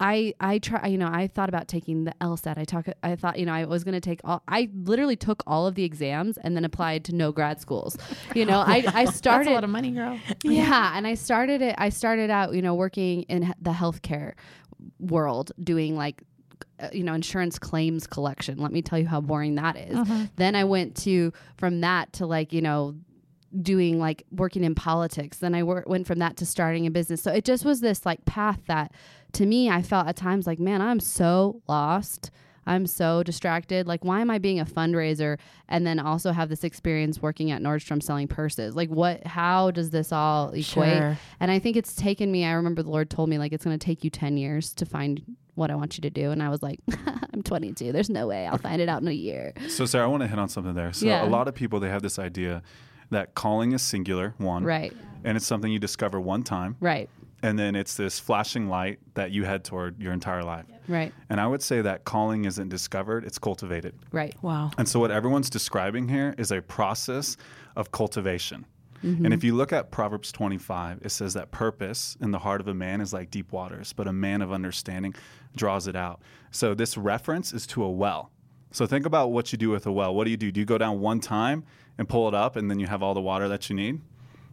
I 0.00 0.32
I 0.38 0.58
try 0.60 0.86
you 0.86 0.96
know 0.96 1.08
I 1.10 1.26
thought 1.26 1.48
about 1.48 1.66
taking 1.66 2.04
the 2.04 2.14
LSAT. 2.20 2.56
I 2.56 2.64
talk 2.64 2.86
I 3.02 3.16
thought 3.16 3.36
you 3.36 3.46
know 3.46 3.52
I 3.52 3.64
was 3.64 3.82
going 3.82 3.94
to 3.94 4.00
take 4.00 4.20
all 4.22 4.42
I 4.46 4.68
literally 4.72 5.16
took 5.16 5.42
all 5.44 5.66
of 5.66 5.74
the 5.74 5.82
exams 5.82 6.38
and 6.38 6.54
then 6.54 6.64
applied 6.64 7.04
to 7.06 7.14
no 7.16 7.32
grad 7.32 7.60
schools. 7.60 7.98
You 8.32 8.44
know 8.46 8.60
I 8.60 8.84
I 8.94 9.04
That's 9.06 9.16
started 9.16 9.50
a 9.50 9.54
lot 9.54 9.64
of 9.64 9.70
money, 9.70 9.90
girl. 9.90 10.16
yeah, 10.44 10.96
and 10.96 11.04
I 11.04 11.14
started 11.14 11.62
it. 11.62 11.74
I 11.78 11.88
started 11.88 12.30
out, 12.30 12.54
you 12.54 12.62
know, 12.62 12.76
working 12.76 13.22
in 13.22 13.52
the 13.60 13.72
healthcare 13.72 14.34
world, 15.00 15.50
doing 15.62 15.96
like, 15.96 16.22
you 16.92 17.02
know, 17.02 17.14
insurance 17.14 17.58
claims 17.58 18.06
collection. 18.06 18.58
Let 18.58 18.72
me 18.72 18.82
tell 18.82 18.98
you 18.98 19.06
how 19.06 19.20
boring 19.20 19.56
that 19.56 19.76
is. 19.76 19.96
Uh-huh. 19.96 20.26
Then 20.36 20.54
I 20.54 20.64
went 20.64 20.96
to 20.98 21.32
from 21.56 21.80
that 21.80 22.12
to 22.14 22.26
like, 22.26 22.52
you 22.52 22.62
know, 22.62 22.94
doing 23.62 23.98
like 23.98 24.24
working 24.30 24.64
in 24.64 24.74
politics. 24.74 25.38
Then 25.38 25.54
I 25.54 25.62
wor- 25.62 25.84
went 25.86 26.06
from 26.06 26.18
that 26.18 26.36
to 26.38 26.46
starting 26.46 26.86
a 26.86 26.90
business. 26.90 27.22
So 27.22 27.32
it 27.32 27.44
just 27.44 27.64
was 27.64 27.80
this 27.80 28.04
like 28.04 28.24
path 28.24 28.60
that, 28.66 28.92
to 29.32 29.46
me, 29.46 29.70
I 29.70 29.82
felt 29.82 30.06
at 30.06 30.16
times 30.16 30.46
like, 30.46 30.58
man, 30.58 30.80
I'm 30.80 31.00
so 31.00 31.62
lost. 31.68 32.30
I'm 32.66 32.86
so 32.86 33.22
distracted. 33.22 33.86
Like, 33.86 34.04
why 34.04 34.20
am 34.20 34.30
I 34.30 34.36
being 34.36 34.60
a 34.60 34.66
fundraiser 34.66 35.38
and 35.68 35.86
then 35.86 35.98
also 35.98 36.32
have 36.32 36.50
this 36.50 36.64
experience 36.64 37.22
working 37.22 37.50
at 37.50 37.62
Nordstrom 37.62 38.02
selling 38.02 38.28
purses? 38.28 38.76
Like, 38.76 38.90
what, 38.90 39.26
how 39.26 39.70
does 39.70 39.88
this 39.88 40.12
all 40.12 40.50
equate? 40.50 40.64
Sure. 40.98 41.18
And 41.40 41.50
I 41.50 41.58
think 41.58 41.78
it's 41.78 41.96
taken 41.96 42.30
me, 42.30 42.44
I 42.44 42.52
remember 42.52 42.82
the 42.82 42.90
Lord 42.90 43.08
told 43.08 43.30
me, 43.30 43.38
like, 43.38 43.54
it's 43.54 43.64
going 43.64 43.78
to 43.78 43.82
take 43.84 44.04
you 44.04 44.10
10 44.10 44.36
years 44.36 44.74
to 44.74 44.84
find 44.84 45.22
what 45.58 45.70
I 45.70 45.74
want 45.74 45.98
you 45.98 46.02
to 46.02 46.10
do. 46.10 46.30
And 46.30 46.42
I 46.42 46.48
was 46.48 46.62
like, 46.62 46.80
I'm 47.34 47.42
22. 47.42 47.92
There's 47.92 48.08
no 48.10 48.26
way 48.26 48.46
I'll 48.46 48.58
find 48.58 48.80
it 48.80 48.88
out 48.88 49.02
in 49.02 49.08
a 49.08 49.12
year. 49.12 49.52
So, 49.68 49.84
Sarah, 49.84 50.04
I 50.04 50.08
want 50.08 50.22
to 50.22 50.26
hit 50.28 50.38
on 50.38 50.48
something 50.48 50.74
there. 50.74 50.92
So, 50.92 51.06
Yeah. 51.06 51.24
a 51.24 51.28
lot 51.28 51.48
of 51.48 51.54
people 51.54 51.80
they 51.80 51.90
have 51.90 52.02
this 52.02 52.18
idea 52.18 52.62
that 53.10 53.34
calling 53.34 53.72
is 53.72 53.82
singular, 53.82 54.34
one, 54.38 54.64
Right. 54.64 54.92
and 55.24 55.36
it's 55.36 55.46
something 55.46 55.70
you 55.72 55.78
discover 55.78 56.20
one 56.20 56.42
time, 56.42 56.76
Right. 56.80 57.08
and 57.42 57.58
then 57.58 57.74
it's 57.74 57.96
this 57.96 58.20
flashing 58.20 58.68
light 58.68 58.98
that 59.14 59.30
you 59.30 59.44
head 59.44 59.64
toward 59.64 60.00
your 60.00 60.12
entire 60.12 60.42
life. 60.44 60.66
Right. 60.86 61.12
And 61.30 61.40
I 61.40 61.46
would 61.46 61.62
say 61.62 61.80
that 61.82 62.04
calling 62.04 62.44
isn't 62.44 62.68
discovered; 62.68 63.24
it's 63.24 63.38
cultivated. 63.38 63.94
Right. 64.12 64.34
Wow. 64.42 64.70
And 64.78 64.86
so, 64.88 65.00
what 65.00 65.10
everyone's 65.10 65.50
describing 65.50 66.08
here 66.08 66.34
is 66.38 66.50
a 66.52 66.60
process 66.62 67.36
of 67.76 67.90
cultivation. 67.92 68.64
And 69.02 69.26
if 69.26 69.40
mm-hmm. 69.40 69.46
you 69.46 69.54
look 69.54 69.72
at 69.72 69.90
Proverbs 69.90 70.32
25, 70.32 71.00
it 71.02 71.10
says 71.10 71.34
that 71.34 71.50
purpose 71.50 72.16
in 72.20 72.30
the 72.30 72.38
heart 72.40 72.60
of 72.60 72.68
a 72.68 72.74
man 72.74 73.00
is 73.00 73.12
like 73.12 73.30
deep 73.30 73.52
waters, 73.52 73.92
but 73.92 74.08
a 74.08 74.12
man 74.12 74.42
of 74.42 74.52
understanding 74.52 75.14
draws 75.56 75.86
it 75.86 75.96
out. 75.96 76.20
So, 76.50 76.74
this 76.74 76.96
reference 76.96 77.52
is 77.52 77.66
to 77.68 77.82
a 77.84 77.90
well. 77.90 78.30
So, 78.70 78.86
think 78.86 79.06
about 79.06 79.30
what 79.30 79.52
you 79.52 79.58
do 79.58 79.70
with 79.70 79.86
a 79.86 79.92
well. 79.92 80.14
What 80.14 80.24
do 80.24 80.30
you 80.30 80.36
do? 80.36 80.50
Do 80.50 80.60
you 80.60 80.66
go 80.66 80.78
down 80.78 81.00
one 81.00 81.20
time 81.20 81.64
and 81.96 82.08
pull 82.08 82.28
it 82.28 82.34
up, 82.34 82.56
and 82.56 82.70
then 82.70 82.78
you 82.80 82.86
have 82.86 83.02
all 83.02 83.14
the 83.14 83.20
water 83.20 83.48
that 83.48 83.68
you 83.70 83.76
need? 83.76 84.00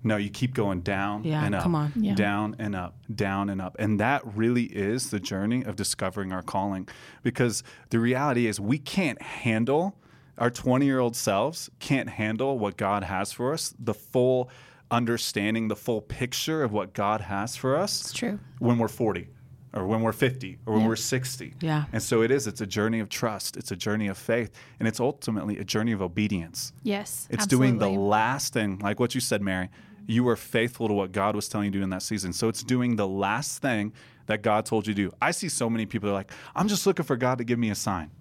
No, 0.06 0.18
you 0.18 0.30
keep 0.30 0.54
going 0.54 0.82
down 0.82 1.24
Yeah, 1.24 1.44
and 1.44 1.56
up, 1.56 1.64
come 1.64 1.74
on. 1.74 1.92
Yeah. 1.96 2.14
down 2.14 2.56
and 2.60 2.75
up, 2.75 2.96
down 3.14 3.50
and 3.50 3.60
up. 3.60 3.75
And 3.80 4.00
that 4.00 4.22
really 4.36 4.66
is 4.66 5.10
the 5.10 5.20
journey 5.20 5.64
of 5.64 5.75
discovering 5.75 6.32
our 6.32 6.44
calling. 6.44 6.88
Because 7.24 7.64
the 7.90 8.00
reality 8.00 8.46
is, 8.46 8.60
we 8.60 8.78
can't 8.78 9.20
handle, 9.20 9.98
our 10.38 10.50
20 10.50 10.86
year 10.86 11.00
old 11.00 11.15
selves 11.15 11.70
can't 11.80 12.10
handle 12.10 12.58
what 12.60 12.77
God 12.77 13.04
has 13.04 13.32
for 13.32 13.54
us, 13.54 13.74
the 13.80 13.94
full 13.94 14.50
understanding, 14.92 15.68
the 15.68 15.75
full 15.75 16.01
picture 16.01 16.63
of 16.63 16.72
what 16.72 16.94
God 16.94 17.22
has 17.22 17.56
for 17.56 17.75
us 17.75 18.01
It's 18.01 18.13
true. 18.13 18.39
when 18.60 18.77
we're 18.77 18.88
40 18.88 19.27
or 19.74 19.86
when 19.88 20.01
we're 20.01 20.13
50 20.13 20.60
or 20.65 20.75
when 20.75 20.86
we're 20.86 20.96
60. 20.96 21.54
Yeah. 21.60 21.86
And 21.92 22.01
so 22.01 22.22
it 22.22 22.32
is, 22.32 22.48
it's 22.48 22.62
a 22.62 22.65
journey 22.68 23.00
of 23.00 23.10
trust, 23.10 23.58
it's 23.58 23.72
a 23.72 23.75
journey 23.75 24.08
of 24.08 24.18
faith, 24.18 24.51
and 24.80 24.88
it's 24.88 25.00
ultimately 25.00 25.58
a 25.58 25.63
journey 25.65 25.92
of 25.92 26.01
obedience. 26.01 26.72
Yes. 26.84 27.27
It's 27.30 27.46
doing 27.48 27.77
the 27.80 27.89
last 27.89 28.54
thing, 28.54 28.80
like 28.80 29.00
what 29.00 29.15
you 29.15 29.22
said, 29.22 29.42
Mary. 29.42 29.70
You 30.08 30.24
were 30.24 30.36
faithful 30.36 30.88
to 30.88 30.94
what 30.94 31.12
God 31.12 31.36
was 31.36 31.50
telling 31.50 31.65
you 31.65 31.72
to 31.72 31.77
do 31.80 31.84
in 31.84 31.89
that 31.89 32.04
season. 32.04 32.32
So 32.32 32.48
it's 32.48 32.63
doing 32.63 32.96
the 32.96 33.08
last 33.08 33.62
thing 33.62 33.92
that 34.27 34.44
God 34.44 34.65
told 34.65 34.86
you 34.88 34.94
to 34.94 35.10
do. 35.10 35.12
I 35.20 35.32
see 35.32 35.50
so 35.50 35.68
many 35.70 35.86
people 35.88 36.10
are 36.10 36.13
like, 36.13 36.32
I'm 36.56 36.68
just 36.68 36.86
looking 36.86 37.06
for 37.06 37.18
God 37.18 37.39
to 37.39 37.44
give 37.44 37.58
me 37.58 37.72
a 37.72 37.75
sign. 37.75 38.12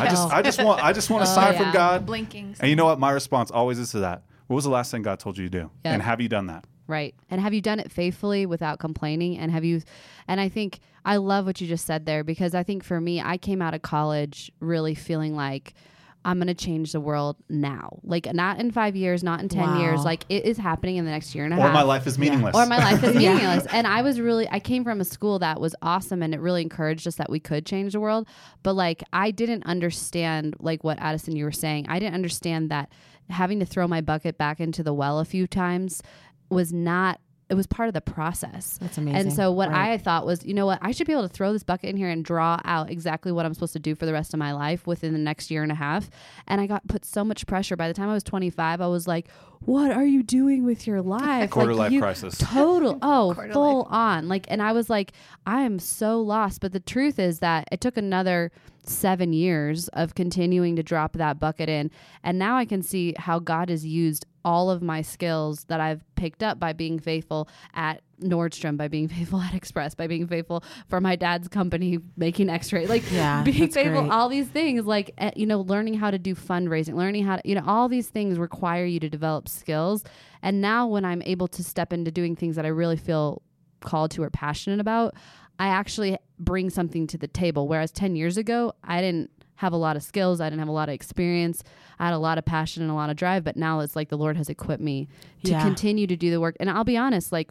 I 0.00 0.08
just 0.08 0.32
I 0.32 0.42
just 0.42 0.62
want 0.62 0.82
I 0.84 0.92
just 0.92 1.10
want 1.10 1.24
a 1.24 1.26
Oh, 1.30 1.34
sign 1.34 1.52
yeah. 1.54 1.62
from 1.62 1.72
God. 1.72 2.06
Blinking. 2.06 2.56
And 2.60 2.70
you 2.70 2.76
know 2.76 2.84
what? 2.84 2.98
My 2.98 3.10
response 3.10 3.50
always 3.50 3.78
is 3.78 3.90
to 3.92 4.00
that. 4.00 4.22
What 4.46 4.56
was 4.56 4.64
the 4.64 4.70
last 4.70 4.90
thing 4.90 5.02
God 5.02 5.18
told 5.18 5.38
you 5.38 5.44
to 5.44 5.50
do? 5.50 5.70
Yeah. 5.84 5.94
And 5.94 6.02
have 6.02 6.20
you 6.20 6.28
done 6.28 6.46
that? 6.46 6.66
Right. 6.86 7.14
And 7.30 7.40
have 7.40 7.54
you 7.54 7.60
done 7.60 7.78
it 7.80 7.90
faithfully 7.90 8.44
without 8.44 8.78
complaining? 8.78 9.38
And 9.38 9.50
have 9.50 9.64
you, 9.64 9.80
and 10.28 10.40
I 10.40 10.48
think 10.48 10.80
I 11.04 11.16
love 11.16 11.46
what 11.46 11.60
you 11.60 11.66
just 11.66 11.86
said 11.86 12.04
there 12.06 12.22
because 12.24 12.54
I 12.54 12.62
think 12.64 12.84
for 12.84 13.00
me, 13.00 13.20
I 13.20 13.38
came 13.38 13.62
out 13.62 13.72
of 13.72 13.82
college 13.82 14.50
really 14.60 14.94
feeling 14.94 15.34
like 15.34 15.74
I'm 16.24 16.38
going 16.38 16.46
to 16.48 16.54
change 16.54 16.92
the 16.92 17.00
world 17.00 17.36
now. 17.48 17.98
Like, 18.04 18.32
not 18.32 18.60
in 18.60 18.70
five 18.70 18.94
years, 18.94 19.24
not 19.24 19.40
in 19.40 19.48
10 19.48 19.60
Wow. 19.60 19.80
years. 19.80 20.04
Like, 20.04 20.24
it 20.28 20.44
is 20.44 20.56
happening 20.56 20.96
in 20.96 21.04
the 21.04 21.10
next 21.10 21.34
year 21.34 21.44
and 21.44 21.52
a 21.52 21.56
Or 21.56 21.60
half. 21.62 21.70
Or 21.70 21.74
my 21.74 21.82
life 21.82 22.06
is 22.06 22.18
meaningless. 22.18 22.54
or 22.54 22.64
my 22.66 22.78
life 22.78 23.02
is 23.02 23.14
Yeah. 23.20 23.34
meaningless. 23.34 23.66
And 23.72 23.86
I 23.86 24.02
was 24.02 24.20
really, 24.20 24.48
I 24.50 24.60
came 24.60 24.84
from 24.84 25.00
a 25.00 25.04
school 25.04 25.38
that 25.40 25.60
was 25.60 25.74
awesome 25.82 26.22
and 26.22 26.32
it 26.34 26.40
really 26.40 26.62
encouraged 26.62 27.06
us 27.08 27.16
that 27.16 27.28
we 27.30 27.40
could 27.40 27.66
change 27.66 27.92
the 27.94 28.00
world. 28.00 28.28
But 28.62 28.74
like, 28.74 29.02
I 29.12 29.30
didn't 29.32 29.64
understand, 29.66 30.54
like 30.60 30.84
what 30.84 30.98
Addison, 31.00 31.34
you 31.36 31.44
were 31.44 31.52
saying, 31.52 31.86
I 31.88 31.98
didn't 31.98 32.14
understand 32.14 32.70
that 32.70 32.88
having 33.28 33.58
to 33.60 33.66
throw 33.66 33.88
my 33.88 34.00
bucket 34.00 34.38
back 34.38 34.60
into 34.60 34.82
the 34.82 34.94
well 34.94 35.18
a 35.18 35.24
few 35.24 35.46
times 35.46 36.02
was 36.50 36.72
not, 36.72 37.20
it 37.52 37.54
was 37.54 37.66
part 37.66 37.86
of 37.88 37.92
the 37.94 38.00
process. 38.00 38.78
That's 38.80 38.96
amazing. 38.98 39.20
And 39.20 39.32
so 39.32 39.52
what 39.52 39.68
Right. 39.68 39.92
I 39.92 39.98
thought 39.98 40.24
was, 40.26 40.44
you 40.44 40.54
know 40.54 40.64
what, 40.66 40.78
I 40.82 40.90
should 40.92 41.06
be 41.06 41.12
able 41.12 41.28
to 41.28 41.28
throw 41.28 41.52
this 41.52 41.62
bucket 41.62 41.90
in 41.90 41.96
here 41.98 42.08
and 42.08 42.24
draw 42.24 42.58
out 42.64 42.90
exactly 42.90 43.30
what 43.30 43.44
I'm 43.46 43.52
supposed 43.54 43.74
to 43.74 43.78
do 43.78 43.94
for 43.94 44.06
the 44.06 44.12
rest 44.12 44.32
of 44.34 44.38
my 44.38 44.52
life 44.52 44.86
within 44.86 45.12
the 45.12 45.18
next 45.18 45.50
year 45.50 45.62
and 45.62 45.70
a 45.70 45.74
half. 45.76 46.08
And 46.48 46.60
I 46.60 46.66
got 46.66 46.88
put 46.88 47.04
so 47.04 47.24
much 47.24 47.46
pressure. 47.46 47.76
By 47.76 47.88
the 47.88 47.94
time 47.94 48.08
I 48.08 48.14
was 48.14 48.22
25, 48.24 48.80
I 48.80 48.86
was 48.86 49.06
like, 49.06 49.28
what 49.60 49.92
are 49.92 50.04
you 50.04 50.22
doing 50.24 50.64
with 50.64 50.86
your 50.88 51.02
life? 51.02 51.50
Quarter 51.50 51.74
Like, 51.74 51.78
life 51.78 51.92
you- 51.92 52.00
crisis. 52.00 52.38
Total. 52.38 52.98
Oh, 53.02 53.32
Quarter 53.34 53.52
full 53.52 53.82
on. 53.90 54.28
Like, 54.28 54.46
and 54.48 54.60
I 54.62 54.72
was 54.72 54.88
like, 54.90 55.12
I 55.46 55.62
am 55.62 55.78
so 55.78 56.20
lost. 56.20 56.60
But 56.60 56.72
the 56.72 56.80
truth 56.80 57.18
is 57.18 57.38
that 57.40 57.68
it 57.70 57.80
took 57.80 57.96
another 57.96 58.50
seven 58.84 59.32
years 59.32 59.86
of 59.88 60.14
continuing 60.16 60.74
to 60.76 60.82
drop 60.82 61.12
that 61.12 61.38
bucket 61.38 61.68
in. 61.68 61.90
And 62.24 62.38
now 62.38 62.56
I 62.56 62.64
can 62.64 62.82
see 62.82 63.14
how 63.16 63.38
God 63.38 63.68
has 63.70 63.86
used 63.86 64.26
all 64.44 64.70
of 64.70 64.82
my 64.82 65.02
skills 65.02 65.64
that 65.64 65.80
I've 65.80 66.02
picked 66.14 66.42
up 66.42 66.58
by 66.58 66.72
being 66.72 66.98
faithful 66.98 67.48
at 67.74 68.02
Nordstrom, 68.20 68.76
by 68.76 68.88
being 68.88 69.08
faithful 69.16 69.40
at 69.40 69.54
Express, 69.54 69.94
by 69.94 70.06
being 70.06 70.26
faithful 70.26 70.62
for 70.88 71.00
my 71.00 71.16
dad's 71.16 71.48
company 71.48 71.98
making 72.16 72.48
x-ray, 72.48 72.86
like 72.86 73.02
Yeah, 73.12 73.42
being 73.44 73.68
faithful, 73.70 74.02
great. 74.02 74.10
all 74.12 74.28
these 74.28 74.48
things, 74.48 74.84
like, 74.86 75.12
eh, 75.18 75.30
you 75.36 75.46
know, 75.46 75.60
learning 75.60 75.94
how 75.94 76.10
to 76.10 76.18
do 76.18 76.34
fundraising, 76.34 76.94
learning 76.94 77.24
how 77.24 77.36
to, 77.36 77.42
you 77.48 77.54
know, 77.54 77.64
all 77.66 77.88
these 77.88 78.08
things 78.08 78.38
require 78.38 78.84
you 78.84 79.00
to 79.00 79.08
develop 79.08 79.48
skills. 79.48 80.04
And 80.42 80.60
now 80.60 80.86
when 80.86 81.04
I'm 81.04 81.22
able 81.22 81.48
to 81.48 81.62
step 81.64 81.92
into 81.92 82.10
doing 82.10 82.36
things 82.36 82.56
that 82.56 82.64
I 82.64 82.68
really 82.68 82.96
feel 82.96 83.42
called 83.80 84.10
to 84.12 84.22
or 84.22 84.30
passionate 84.30 84.80
about, 84.80 85.14
I 85.58 85.68
actually 85.68 86.16
bring 86.38 86.70
something 86.70 87.06
to 87.08 87.18
the 87.18 87.28
table. 87.28 87.68
Whereas 87.68 87.92
10 87.92 88.16
years 88.16 88.36
ago, 88.36 88.72
I 88.82 89.00
didn't 89.00 89.30
have 89.62 89.72
a 89.72 89.76
lot 89.76 89.96
of 89.96 90.02
skills, 90.02 90.40
I 90.40 90.46
didn't 90.50 90.58
have 90.58 90.68
a 90.68 90.72
lot 90.72 90.88
of 90.88 90.92
experience, 90.94 91.62
I 91.98 92.06
had 92.06 92.14
a 92.14 92.18
lot 92.18 92.36
of 92.36 92.44
passion 92.44 92.82
and 92.82 92.90
a 92.90 92.94
lot 92.94 93.10
of 93.10 93.16
drive, 93.16 93.42
but 93.44 93.56
now 93.56 93.80
it's 93.80 93.96
like 93.96 94.08
the 94.10 94.18
Lord 94.18 94.36
has 94.36 94.48
equipped 94.48 94.82
me 94.82 95.08
to 95.44 95.52
Yeah. 95.52 95.62
continue 95.62 96.06
to 96.06 96.16
do 96.16 96.30
the 96.30 96.40
work. 96.40 96.56
And 96.60 96.68
I'll 96.68 96.84
be 96.84 96.96
honest, 96.96 97.32
like 97.32 97.50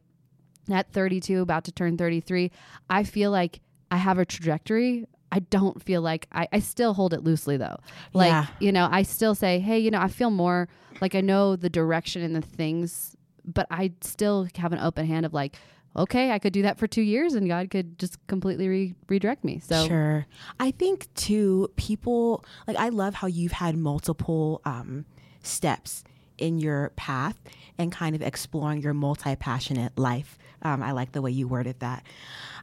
at 0.70 0.91
32, 0.91 1.41
about 1.41 1.63
to 1.65 1.72
turn 1.72 1.98
33, 1.98 2.51
I 2.89 3.03
feel 3.03 3.32
like 3.32 3.62
I 3.89 3.98
have 3.98 4.20
a 4.20 4.25
trajectory. 4.25 5.06
I 5.32 5.39
don't 5.39 5.82
feel 5.82 6.01
like 6.01 6.27
I, 6.32 6.48
I 6.51 6.60
still 6.60 6.94
hold 6.94 7.13
it 7.13 7.24
loosely 7.24 7.56
though. 7.58 7.77
Like, 8.13 8.30
Yeah. 8.30 8.46
you 8.60 8.72
know, 8.72 8.88
I 8.91 9.03
still 9.03 9.34
say, 9.34 9.60
hey, 9.60 9.80
you 9.80 9.89
know, 9.89 10.01
I 10.01 10.10
feel 10.10 10.30
more 10.30 10.68
like 11.00 11.15
I 11.15 11.22
know 11.22 11.56
the 11.56 11.70
direction 11.70 12.22
and 12.22 12.36
the 12.36 12.41
things, 12.41 13.15
but 13.46 13.65
I 13.72 13.94
still 14.01 14.48
have 14.58 14.74
an 14.74 14.80
open 14.80 15.06
hand 15.08 15.25
of 15.25 15.34
like, 15.34 15.56
okay, 15.96 16.32
I 16.32 16.40
could 16.40 16.54
do 16.54 16.62
that 16.64 16.78
for 16.78 16.88
two 16.88 17.02
years 17.02 17.34
and 17.34 17.48
God 17.48 17.70
could 17.70 18.00
just 18.00 18.26
completely 18.28 18.68
re- 18.68 18.96
redirect 19.10 19.44
me. 19.44 19.60
So, 19.60 19.88
Sure. 19.88 20.26
I 20.60 20.72
think 20.72 21.14
too, 21.16 21.70
people 21.76 22.46
like 22.68 22.78
I 22.78 22.90
love 22.90 23.16
how 23.16 23.28
you've 23.28 23.52
had 23.54 23.76
multiple 23.78 24.62
um, 24.66 25.06
steps 25.44 26.04
in 26.38 26.58
your 26.58 26.92
path 26.96 27.40
and 27.78 27.92
kind 27.92 28.16
of 28.16 28.22
exploring 28.22 28.82
your 28.82 28.94
multi 28.94 29.36
passionate 29.36 29.98
life. 29.98 30.38
Um, 30.64 30.84
I 30.84 30.92
like 30.92 31.12
the 31.12 31.22
way 31.22 31.32
you 31.32 31.48
worded 31.48 31.80
that. 31.80 32.04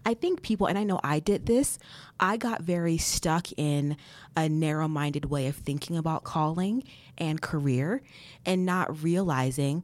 I 0.06 0.14
think 0.14 0.42
people, 0.42 0.66
and 0.68 0.78
I 0.78 0.84
know 0.84 1.00
I 1.02 1.18
did 1.18 1.46
this, 1.46 1.78
I 2.20 2.36
got 2.36 2.62
very 2.62 2.96
stuck 2.96 3.48
in 3.56 3.96
a 4.36 4.48
narrow 4.48 4.88
minded 4.88 5.26
way 5.26 5.48
of 5.48 5.56
thinking 5.56 5.96
about 5.96 6.22
calling 6.24 6.84
and 7.16 7.40
career 7.42 8.02
and 8.46 8.64
not 8.64 9.02
realizing 9.02 9.82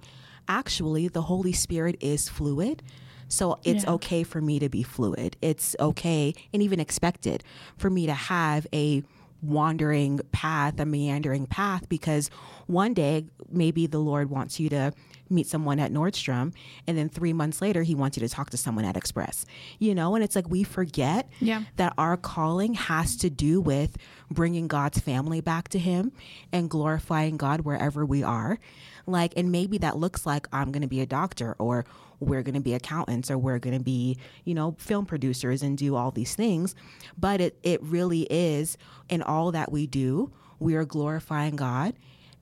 actually 0.48 1.08
the 1.08 1.22
Holy 1.22 1.52
Spirit 1.52 1.96
is 2.00 2.28
fluid. 2.28 2.82
So 3.28 3.58
it's 3.64 3.84
Yeah. 3.84 3.92
okay 3.92 4.22
for 4.22 4.40
me 4.40 4.58
to 4.58 4.68
be 4.68 4.82
fluid. 4.82 5.36
It's 5.42 5.74
okay 5.80 6.34
and 6.52 6.62
even 6.62 6.80
expected 6.80 7.42
for 7.76 7.90
me 7.90 8.06
to 8.06 8.14
have 8.14 8.66
a 8.72 9.02
wandering 9.42 10.20
path, 10.32 10.80
a 10.80 10.86
meandering 10.86 11.46
path, 11.46 11.88
because 11.88 12.30
one 12.66 12.94
day 12.94 13.26
maybe 13.50 13.86
the 13.86 13.98
Lord 13.98 14.30
wants 14.30 14.58
you 14.58 14.68
to 14.70 14.92
meet 15.30 15.46
someone 15.46 15.78
at 15.80 15.90
Nordstrom, 15.92 16.52
and 16.86 16.96
then 16.98 17.08
three 17.08 17.32
months 17.32 17.62
later, 17.62 17.82
He 17.82 17.94
wants 17.94 18.16
you 18.16 18.20
to 18.26 18.28
talk 18.32 18.50
to 18.50 18.56
someone 18.56 18.84
at 18.84 18.96
Express. 18.96 19.46
You 19.78 19.94
know, 19.94 20.14
and 20.14 20.22
it's 20.22 20.36
like 20.36 20.48
we 20.50 20.62
forget 20.64 21.28
Yeah. 21.40 21.62
that 21.76 21.94
our 21.98 22.16
calling 22.16 22.74
has 22.74 23.16
to 23.16 23.30
do 23.30 23.60
with 23.60 23.96
bringing 24.30 24.68
God's 24.68 24.98
family 25.00 25.40
back 25.40 25.68
to 25.70 25.78
Him 25.78 26.12
and 26.52 26.68
glorifying 26.70 27.36
God 27.36 27.62
wherever 27.62 28.04
we 28.04 28.22
are. 28.22 28.58
Like, 29.06 29.32
and 29.36 29.50
maybe 29.52 29.78
that 29.78 29.96
looks 29.98 30.24
like 30.26 30.46
I'm 30.52 30.72
going 30.72 30.82
to 30.82 30.88
be 30.88 31.00
a 31.00 31.06
doctor 31.06 31.54
or 31.58 31.84
we're 32.20 32.42
going 32.42 32.54
to 32.54 32.60
be 32.60 32.72
accountants 32.74 33.30
or 33.30 33.36
we're 33.36 33.58
going 33.58 33.76
to 33.76 33.82
be, 33.84 34.16
you 34.44 34.54
know, 34.54 34.76
film 34.78 35.04
producers 35.04 35.62
and 35.62 35.76
do 35.76 35.94
all 35.94 36.10
these 36.10 36.34
things. 36.34 36.74
But 37.18 37.40
it, 37.40 37.58
it 37.62 37.82
really 37.82 38.22
is 38.30 38.78
in 39.10 39.20
all 39.20 39.52
that 39.52 39.70
we 39.72 39.86
do, 39.86 40.32
we 40.58 40.74
are 40.74 40.84
glorifying 40.86 41.56
God 41.56 41.94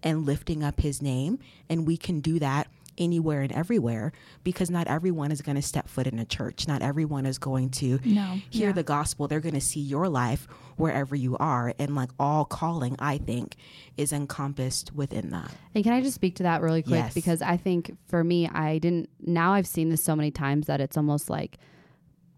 and 0.04 0.24
lifting 0.24 0.62
up 0.62 0.80
His 0.80 1.02
name. 1.02 1.40
And 1.68 1.84
we 1.86 1.96
can 1.96 2.20
do 2.20 2.38
that 2.38 2.68
anywhere 2.98 3.42
and 3.42 3.52
everywhere 3.52 4.12
because 4.44 4.70
not 4.70 4.86
everyone 4.86 5.32
is 5.32 5.42
going 5.42 5.56
to 5.56 5.62
step 5.62 5.88
foot 5.88 6.06
in 6.06 6.18
a 6.18 6.24
church. 6.24 6.68
Not 6.68 6.82
everyone 6.82 7.26
is 7.26 7.38
going 7.38 7.70
to 7.70 7.98
No. 8.04 8.38
hear 8.50 8.68
Yeah. 8.68 8.72
the 8.72 8.82
gospel. 8.82 9.28
They're 9.28 9.40
going 9.40 9.54
to 9.54 9.60
see 9.60 9.80
your 9.80 10.08
life 10.08 10.46
wherever 10.76 11.14
you 11.16 11.36
are. 11.38 11.74
And 11.78 11.94
like 11.94 12.10
all 12.18 12.44
calling, 12.44 12.96
I 12.98 13.18
think, 13.18 13.56
is 13.96 14.12
encompassed 14.12 14.94
within 14.94 15.30
that. 15.30 15.50
And 15.74 15.84
can 15.84 15.92
I 15.92 16.00
just 16.00 16.14
speak 16.14 16.36
to 16.36 16.42
that 16.44 16.60
really 16.62 16.82
quick? 16.82 16.94
Yes. 16.96 17.14
Because 17.14 17.42
I 17.42 17.56
think 17.56 17.96
for 18.08 18.22
me, 18.24 18.48
I 18.48 18.78
didn't. 18.78 19.08
Now 19.20 19.52
I've 19.52 19.66
seen 19.66 19.88
this 19.90 20.02
so 20.02 20.14
many 20.16 20.30
times 20.30 20.66
that 20.66 20.80
it's 20.80 20.96
almost 20.96 21.30
like 21.30 21.58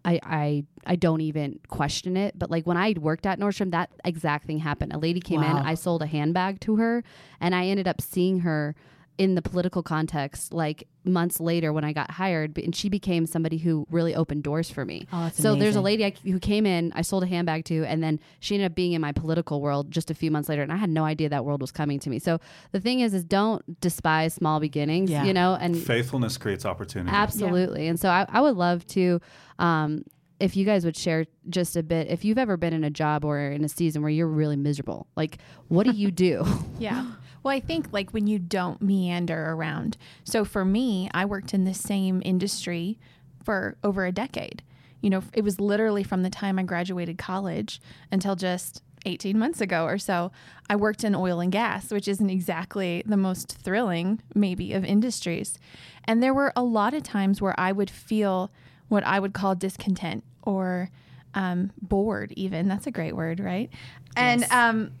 I 0.03 0.19
I 0.23 0.63
I 0.85 0.95
don't 0.95 1.21
even 1.21 1.59
question 1.67 2.15
it. 2.15 2.37
But 2.37 2.51
like 2.51 2.67
when 2.67 2.77
I 2.77 2.93
worked 2.99 3.25
at 3.25 3.39
Nordstrom, 3.39 3.71
that 3.71 3.89
exact 4.05 4.45
thing 4.45 4.59
happened. 4.59 4.93
A 4.93 4.99
lady 4.99 5.19
came 5.19 5.41
in, 5.41 5.49
I 5.57 5.73
sold 5.73 6.01
a 6.03 6.05
handbag 6.05 6.59
to 6.61 6.75
her, 6.75 7.03
and 7.39 7.55
I 7.55 7.65
ended 7.65 7.87
up 7.87 8.01
seeing 8.01 8.41
her 8.41 8.75
in 9.17 9.35
the 9.35 9.41
political 9.41 9.81
context 9.81 10.51
like 10.53 10.87
months 11.05 11.39
later 11.39 11.71
when 11.71 11.83
I 11.85 11.93
got 11.93 12.11
hired, 12.11 12.57
and 12.57 12.75
she 12.75 12.89
became 12.89 13.25
somebody 13.25 13.57
who 13.57 13.87
really 13.89 14.13
opened 14.13 14.43
doors 14.43 14.69
for 14.69 14.83
me. 14.83 15.07
Oh, 15.13 15.23
that's 15.25 15.41
so 15.41 15.55
there's 15.55 15.77
a 15.77 15.81
lady 15.81 16.03
I, 16.05 16.13
who 16.23 16.37
came 16.39 16.65
in, 16.65 16.91
I 16.95 17.01
sold 17.01 17.23
a 17.23 17.27
handbag 17.27 17.63
to, 17.65 17.85
and 17.85 18.03
then 18.03 18.19
she 18.41 18.55
ended 18.55 18.71
up 18.71 18.75
being 18.75 18.91
in 18.91 18.99
my 19.01 19.13
political 19.13 19.61
world 19.61 19.89
just 19.91 20.11
a 20.11 20.13
few 20.13 20.31
months 20.31 20.49
later, 20.49 20.63
and 20.63 20.71
I 20.73 20.75
had 20.75 20.89
no 20.89 21.05
idea 21.05 21.29
that 21.29 21.45
world 21.45 21.61
was 21.61 21.71
coming 21.71 21.99
to 21.99 22.09
me. 22.09 22.19
So 22.19 22.39
the 22.73 22.79
thing 22.81 22.99
is, 22.99 23.13
is 23.13 23.23
don't 23.23 23.79
despise 23.79 24.33
small 24.33 24.59
beginnings, 24.59 25.09
Yeah. 25.09 25.23
you 25.23 25.33
know, 25.33 25.55
and 25.61 25.77
Faithfulness 25.77 26.37
creates 26.37 26.65
opportunity. 26.65 27.15
Absolutely. 27.15 27.87
And 27.87 27.97
so 27.99 28.09
I, 28.09 28.25
I 28.27 28.41
would 28.41 28.55
love 28.57 28.85
to, 28.87 29.21
um, 29.59 30.03
if 30.41 30.57
you 30.57 30.65
guys 30.65 30.83
would 30.83 30.97
share 30.97 31.25
just 31.49 31.77
a 31.77 31.83
bit, 31.83 32.09
if 32.09 32.25
you've 32.25 32.37
ever 32.37 32.57
been 32.57 32.73
in 32.73 32.83
a 32.83 32.89
job 32.89 33.23
or 33.23 33.39
in 33.39 33.63
a 33.63 33.69
season 33.69 34.01
where 34.01 34.11
you're 34.11 34.27
really 34.27 34.57
miserable, 34.57 35.07
like 35.15 35.37
what 35.69 35.85
do 35.85 35.93
you 35.93 36.11
do? 36.11 36.45
Yeah. 36.79 37.05
Well, 37.45 37.53
I 37.53 37.59
think 37.59 37.93
like 37.93 38.09
when 38.09 38.25
you 38.25 38.39
don't 38.39 38.81
meander 38.81 39.51
around. 39.51 39.97
So 40.23 40.45
for 40.45 40.65
me, 40.65 41.11
I 41.13 41.25
worked 41.25 41.53
in 41.53 41.63
the 41.63 41.75
same 41.75 42.23
industry 42.25 42.97
for 43.43 43.77
over 43.83 44.03
a 44.03 44.11
decade. 44.11 44.63
You 44.99 45.11
know, 45.11 45.21
it 45.31 45.43
was 45.43 45.59
literally 45.59 46.01
from 46.01 46.23
the 46.23 46.31
time 46.31 46.57
I 46.57 46.63
graduated 46.63 47.19
college 47.19 47.79
until 48.11 48.35
just 48.35 48.81
18 49.05 49.37
months 49.37 49.61
ago 49.61 49.85
or 49.85 49.99
so. 49.99 50.31
I 50.71 50.75
worked 50.75 51.03
in 51.03 51.13
oil 51.13 51.39
and 51.39 51.51
gas, 51.51 51.91
which 51.91 52.07
isn't 52.07 52.31
exactly 52.31 53.03
the 53.05 53.15
most 53.15 53.59
thrilling, 53.59 54.23
maybe, 54.33 54.73
of 54.73 54.83
industries. 54.83 55.59
And 56.05 56.23
there 56.23 56.33
were 56.33 56.51
a 56.55 56.63
lot 56.63 56.95
of 56.95 57.03
times 57.03 57.43
where 57.43 57.53
I 57.59 57.71
would 57.71 57.91
feel 57.91 58.49
what 58.87 59.05
I 59.05 59.19
would 59.19 59.35
call 59.35 59.53
discontent 59.53 60.23
or 60.41 60.89
um, 61.35 61.71
bored, 61.79 62.33
even. 62.35 62.67
That's 62.67 62.87
a 62.87 62.91
great 62.91 63.15
word, 63.15 63.39
right? 63.39 63.69
And 64.17 64.41
Yes. 64.41 64.51
um, 64.51 64.93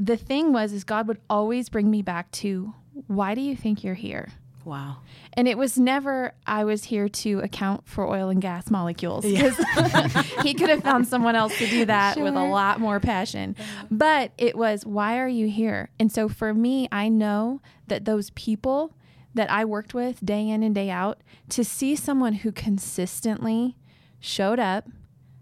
the 0.00 0.16
thing 0.16 0.52
was, 0.52 0.72
is 0.72 0.84
God 0.84 1.06
would 1.08 1.20
always 1.28 1.68
bring 1.68 1.90
me 1.90 2.02
back 2.02 2.30
to, 2.32 2.72
why 3.06 3.34
do 3.34 3.40
you 3.40 3.54
think 3.54 3.84
you're 3.84 3.94
here? 3.94 4.28
Wow. 4.64 4.98
And 5.34 5.48
it 5.48 5.56
was 5.56 5.78
never 5.78 6.34
I 6.46 6.64
was 6.64 6.84
here 6.84 7.08
to 7.08 7.40
account 7.40 7.88
for 7.88 8.06
oil 8.06 8.28
and 8.28 8.42
gas 8.42 8.70
molecules 8.70 9.24
because 9.24 9.56
he 10.42 10.54
could 10.54 10.68
have 10.68 10.82
found 10.82 11.08
someone 11.08 11.34
else 11.34 11.56
to 11.58 11.66
do 11.66 11.86
that 11.86 12.18
with 12.18 12.34
a 12.34 12.44
lot 12.44 12.78
more 12.78 13.00
passion. 13.00 13.56
But 13.90 14.32
it 14.36 14.56
was 14.56 14.84
why 14.84 15.18
are 15.18 15.28
you 15.28 15.48
here? 15.48 15.90
And 15.98 16.12
so 16.12 16.28
for 16.28 16.52
me, 16.52 16.88
I 16.92 17.08
know 17.08 17.62
that 17.86 18.04
those 18.04 18.30
people 18.30 18.92
that 19.34 19.50
I 19.50 19.64
worked 19.64 19.94
with 19.94 20.24
day 20.24 20.48
in 20.48 20.62
and 20.62 20.74
day 20.74 20.90
out 20.90 21.22
to 21.50 21.64
see 21.64 21.96
someone 21.96 22.34
who 22.34 22.52
consistently 22.52 23.76
showed 24.18 24.58
up, 24.58 24.88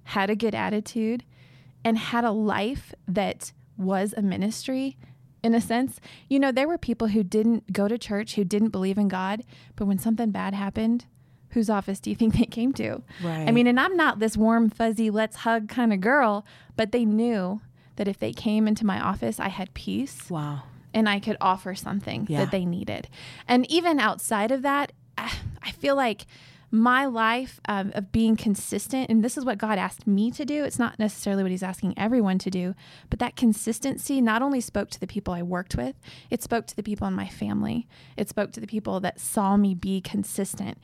had 0.05 0.31
a 0.31 0.37
good 0.37 0.55
attitude, 0.55 1.25
and 1.85 1.99
had 1.99 2.25
a 2.25 2.31
life 2.31 2.94
that 3.09 3.53
was 3.79 4.12
a 4.17 4.23
ministry 4.23 4.97
in 5.43 5.55
a 5.55 5.61
sense. 5.61 6.01
You 6.29 6.38
know, 6.41 6.51
there 6.53 6.67
were 6.69 6.79
people 6.79 7.09
who 7.09 7.23
didn't 7.23 7.73
go 7.73 7.87
to 7.88 7.97
church, 7.97 8.35
who 8.35 8.45
didn't 8.45 8.71
believe 8.71 8.99
in 8.99 9.09
God, 9.09 9.43
but 9.77 9.87
when 9.87 9.99
something 9.99 10.31
bad 10.31 10.53
happened, 10.53 11.07
whose 11.51 11.71
office 11.71 12.01
do 12.01 12.11
you 12.11 12.17
think 12.17 12.35
they 12.38 12.45
came 12.45 12.73
to? 12.75 13.03
Right. 13.23 13.49
I 13.49 13.53
mean, 13.53 13.67
and 13.67 13.79
I'm 13.79 13.97
not 13.97 14.19
this 14.19 14.37
warm, 14.37 14.69
fuzzy, 14.69 15.11
let's 15.11 15.37
hug 15.37 15.69
kind 15.69 15.93
of 15.93 16.01
girl, 16.01 16.45
but 16.77 16.93
they 16.93 17.05
knew 17.05 17.61
that 17.97 18.09
if 18.09 18.19
they 18.19 18.33
came 18.33 18.67
into 18.69 18.85
my 18.85 19.01
office, 19.01 19.41
I 19.41 19.49
had 19.49 19.73
peace 19.75 20.29
Wow. 20.31 20.62
and 20.93 21.09
I 21.09 21.21
could 21.21 21.37
offer 21.41 21.75
something 21.75 22.27
Yeah. 22.29 22.41
that 22.41 22.51
they 22.51 22.64
needed. 22.64 23.09
And 23.47 23.69
even 23.71 23.99
outside 24.01 24.51
of 24.51 24.62
that, 24.62 24.93
I 25.19 25.71
feel 25.73 25.95
like 25.97 26.27
my 26.70 27.07
life 27.07 27.61
um, 27.66 27.92
of 27.94 28.12
being 28.12 28.37
consistent, 28.37 29.09
and 29.09 29.24
this 29.24 29.38
is 29.38 29.44
what 29.44 29.57
God 29.59 29.78
asked 29.78 30.07
me 30.07 30.31
to 30.33 30.44
do. 30.44 30.64
It's 30.64 30.78
not 30.78 30.98
necessarily 30.98 31.42
what 31.42 31.50
He's 31.50 31.62
asking 31.62 31.94
everyone 31.96 32.38
to 32.40 32.50
do, 32.50 32.74
but 33.09 33.18
that 33.20 33.37
consistency 33.37 34.20
not 34.20 34.42
only 34.42 34.61
spoke 34.61 34.90
to 34.90 35.00
the 35.00 35.07
people 35.07 35.33
I 35.33 35.42
worked 35.42 35.76
with, 35.76 35.96
it 36.31 36.42
spoke 36.42 36.66
to 36.66 36.76
the 36.76 36.83
people 36.83 37.07
in 37.09 37.14
my 37.14 37.26
family. 37.28 37.88
It 38.16 38.28
spoke 38.28 38.52
to 38.52 38.61
the 38.61 38.66
people 38.66 39.00
that 39.00 39.18
saw 39.18 39.57
me 39.57 39.74
be 39.74 40.00
consistent 40.02 40.76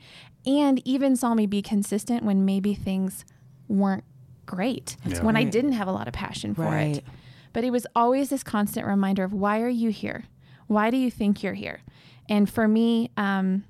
and 0.45 0.81
even 0.87 1.15
saw 1.15 1.33
me 1.35 1.45
be 1.45 1.61
consistent 1.61 2.23
when 2.23 2.45
maybe 2.45 2.73
things 2.73 3.23
weren't 3.67 4.03
great, 4.47 4.95
Yeah. 5.05 5.23
when 5.23 5.35
I 5.37 5.43
didn't 5.43 5.73
have 5.73 5.87
a 5.87 5.91
lot 5.91 6.07
of 6.07 6.13
passion 6.13 6.53
for 6.55 6.63
Right. 6.63 6.97
it. 6.97 7.05
But 7.53 7.63
it 7.63 7.71
was 7.71 7.85
always 7.95 8.29
this 8.29 8.43
constant 8.43 8.85
reminder 8.87 9.23
of 9.23 9.33
why 9.33 9.61
are 9.61 9.69
you 9.69 9.89
here? 9.89 10.25
Why 10.67 10.89
do 10.89 10.97
you 10.97 11.09
think 11.11 11.41
you're 11.43 11.53
here? 11.53 11.81
And 12.27 12.49
for 12.49 12.67
me, 12.67 13.11
um, 13.17 13.63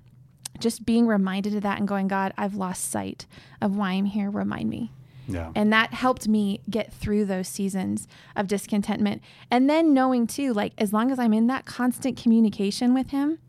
just 0.59 0.85
being 0.85 1.07
reminded 1.07 1.55
of 1.55 1.63
that 1.63 1.79
and 1.79 1.87
going, 1.87 2.07
God, 2.07 2.33
I've 2.37 2.55
lost 2.55 2.89
sight 2.89 3.25
of 3.61 3.75
why 3.75 3.91
I'm 3.91 4.05
here. 4.05 4.29
Remind 4.29 4.69
me. 4.69 4.91
Yeah. 5.27 5.51
And 5.55 5.73
that 5.73 5.93
helped 5.93 6.27
me 6.27 6.61
get 6.69 6.93
through 6.93 7.25
those 7.25 7.47
seasons 7.47 8.07
of 8.35 8.47
discontentment. 8.47 9.21
And 9.49 9.69
then 9.69 9.93
knowing 9.93 10.27
too, 10.27 10.53
like, 10.53 10.73
as 10.77 10.93
long 10.93 11.11
as 11.11 11.19
I'm 11.19 11.33
in 11.33 11.47
that 11.47 11.65
constant 11.65 12.21
communication 12.21 12.93
with 12.93 13.09
Him, 13.09 13.39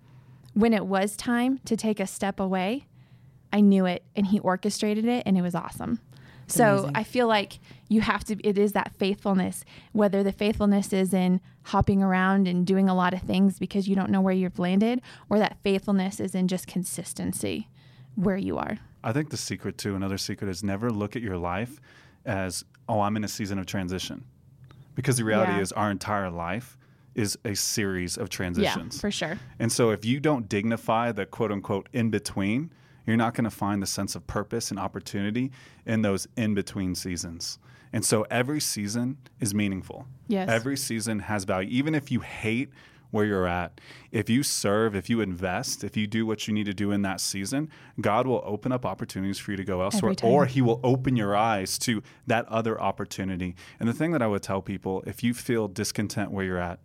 when 0.54 0.72
it 0.72 0.86
was 0.86 1.16
time 1.16 1.60
to 1.66 1.76
take 1.76 2.00
a 2.00 2.06
step 2.06 2.40
away, 2.40 2.86
I 3.52 3.60
knew 3.60 3.84
it 3.84 4.04
and 4.14 4.26
He 4.28 4.38
orchestrated 4.40 5.04
it 5.04 5.22
and 5.26 5.36
it 5.36 5.42
was 5.42 5.54
awesome. 5.54 6.00
So 6.46 6.78
amazing. 6.78 6.92
I 6.96 7.02
feel 7.04 7.26
like 7.26 7.58
you 7.88 8.00
have 8.00 8.24
to, 8.24 8.36
it 8.46 8.58
is 8.58 8.72
that 8.72 8.94
faithfulness, 8.96 9.64
whether 9.92 10.22
the 10.22 10.32
faithfulness 10.32 10.92
is 10.92 11.14
in 11.14 11.40
hopping 11.64 12.02
around 12.02 12.46
and 12.48 12.66
doing 12.66 12.88
a 12.88 12.94
lot 12.94 13.12
of 13.14 13.22
things 13.22 13.58
because 13.58 13.88
you 13.88 13.94
don't 13.96 14.10
know 14.10 14.20
where 14.20 14.34
you've 14.34 14.58
landed, 14.58 15.00
or 15.28 15.38
that 15.38 15.56
faithfulness 15.62 16.20
is 16.20 16.34
in 16.34 16.48
just 16.48 16.66
consistency 16.66 17.68
where 18.14 18.36
you 18.36 18.58
are. 18.58 18.78
I 19.04 19.12
think 19.12 19.30
the 19.30 19.36
secret 19.36 19.78
too, 19.78 19.94
another 19.94 20.18
secret 20.18 20.48
is 20.48 20.64
never 20.64 20.90
look 20.90 21.16
at 21.16 21.22
your 21.22 21.36
life 21.36 21.80
as, 22.24 22.64
oh, 22.88 23.00
I'm 23.00 23.16
in 23.16 23.24
a 23.24 23.28
season 23.28 23.58
of 23.58 23.66
transition. 23.66 24.24
Because 24.94 25.16
the 25.18 25.24
reality 25.24 25.52
Yeah. 25.52 25.60
is 25.60 25.72
our 25.72 25.90
entire 25.90 26.30
life 26.30 26.78
is 27.14 27.38
a 27.44 27.54
series 27.54 28.16
of 28.16 28.28
transitions. 28.30 28.96
Yeah, 28.96 29.00
for 29.00 29.10
sure. 29.10 29.38
And 29.58 29.70
so 29.70 29.90
if 29.90 30.04
you 30.04 30.20
don't 30.20 30.48
dignify 30.48 31.12
the 31.12 31.26
quote 31.26 31.52
unquote 31.52 31.88
in 31.92 32.10
between, 32.10 32.70
you're 33.06 33.16
not 33.16 33.34
going 33.34 33.44
to 33.44 33.50
find 33.50 33.82
the 33.82 33.86
sense 33.86 34.14
of 34.14 34.26
purpose 34.26 34.70
and 34.70 34.78
opportunity 34.78 35.52
in 35.86 36.02
those 36.02 36.26
in 36.36 36.54
between 36.54 36.94
seasons. 36.94 37.58
And 37.92 38.04
so 38.04 38.26
every 38.30 38.60
season 38.60 39.18
is 39.40 39.54
meaningful. 39.54 40.06
Yes. 40.28 40.48
Every 40.48 40.76
season 40.76 41.20
has 41.20 41.44
value. 41.44 41.68
Even 41.70 41.94
if 41.94 42.10
you 42.10 42.20
hate 42.20 42.70
where 43.12 43.24
you're 43.24 43.46
at, 43.46 43.80
if 44.10 44.28
you 44.28 44.42
serve, 44.42 44.94
if 44.96 45.08
you 45.08 45.20
invest, 45.20 45.84
if 45.84 45.96
you 45.96 46.06
do 46.06 46.26
what 46.26 46.46
you 46.46 46.52
need 46.52 46.66
to 46.66 46.74
do 46.74 46.90
in 46.90 47.02
that 47.02 47.20
season, 47.20 47.70
God 48.00 48.26
will 48.26 48.42
open 48.44 48.72
up 48.72 48.84
opportunities 48.84 49.38
for 49.38 49.52
you 49.52 49.56
to 49.56 49.64
go 49.64 49.80
elsewhere, 49.80 50.14
or 50.22 50.46
He 50.46 50.60
will 50.60 50.80
open 50.82 51.16
your 51.16 51.36
eyes 51.36 51.78
to 51.78 52.02
that 52.26 52.46
other 52.48 52.78
opportunity. 52.80 53.54
And 53.78 53.88
the 53.88 53.94
thing 53.94 54.10
that 54.12 54.22
I 54.22 54.26
would 54.26 54.42
tell 54.42 54.60
people 54.60 55.02
if 55.06 55.22
you 55.22 55.32
feel 55.32 55.68
discontent 55.68 56.32
where 56.32 56.44
you're 56.44 56.58
at, 56.58 56.80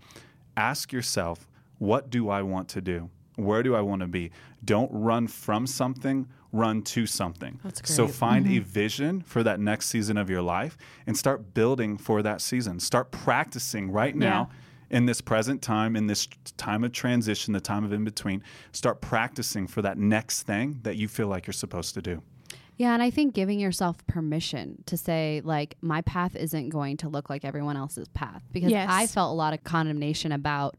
ask 0.55 0.93
yourself, 0.93 1.47
what 1.79 2.10
do 2.12 2.29
I 2.29 2.43
want 2.43 2.69
to 2.69 2.81
do? 2.81 3.10
Where 3.35 3.63
do 3.63 3.75
I 3.75 3.81
want 3.81 4.01
to 4.01 4.07
be? 4.07 4.31
Don't 4.63 4.89
run 4.91 5.27
from 5.27 5.65
something, 5.65 6.27
run 6.51 6.81
to 6.83 7.05
something. 7.05 7.59
That's 7.63 7.93
So 7.93 8.07
find 8.07 8.45
a 8.45 8.49
mm-hmm. 8.49 8.63
vision 8.63 9.21
for 9.21 9.43
that 9.43 9.59
next 9.59 9.87
season 9.87 10.17
of 10.17 10.29
your 10.29 10.41
life 10.41 10.77
and 11.07 11.17
start 11.17 11.53
building 11.53 11.97
for 11.97 12.21
that 12.21 12.41
season. 12.41 12.79
Start 12.79 13.11
practicing 13.11 13.91
right 13.91 14.15
now 14.15 14.49
in 14.89 15.05
this 15.05 15.21
present 15.21 15.61
time, 15.61 15.95
in 15.95 16.07
this 16.07 16.27
time 16.57 16.83
of 16.83 16.91
transition, 16.91 17.53
the 17.53 17.61
time 17.61 17.85
of 17.85 17.93
in 17.93 18.03
between. 18.03 18.43
Start 18.73 19.01
practicing 19.01 19.65
for 19.65 19.81
that 19.81 19.97
next 19.97 20.43
thing 20.43 20.79
that 20.83 20.97
you 20.97 21.07
feel 21.07 21.27
like 21.27 21.47
you're 21.47 21.53
supposed 21.53 21.93
to 21.93 22.01
do. 22.01 22.21
Yeah, 22.81 22.95
and 22.95 23.03
I 23.03 23.11
think 23.11 23.35
giving 23.35 23.59
yourself 23.59 24.03
permission 24.07 24.83
to 24.87 24.97
say, 24.97 25.39
like, 25.43 25.77
my 25.81 26.01
path 26.01 26.35
isn't 26.35 26.69
going 26.69 26.97
to 26.97 27.09
look 27.09 27.29
like 27.29 27.45
everyone 27.45 27.77
else's 27.77 28.07
path. 28.07 28.41
Because 28.51 28.71
Yes. 28.71 28.89
I 28.91 29.05
felt 29.05 29.29
a 29.29 29.35
lot 29.35 29.53
of 29.53 29.63
condemnation 29.63 30.31
about 30.31 30.77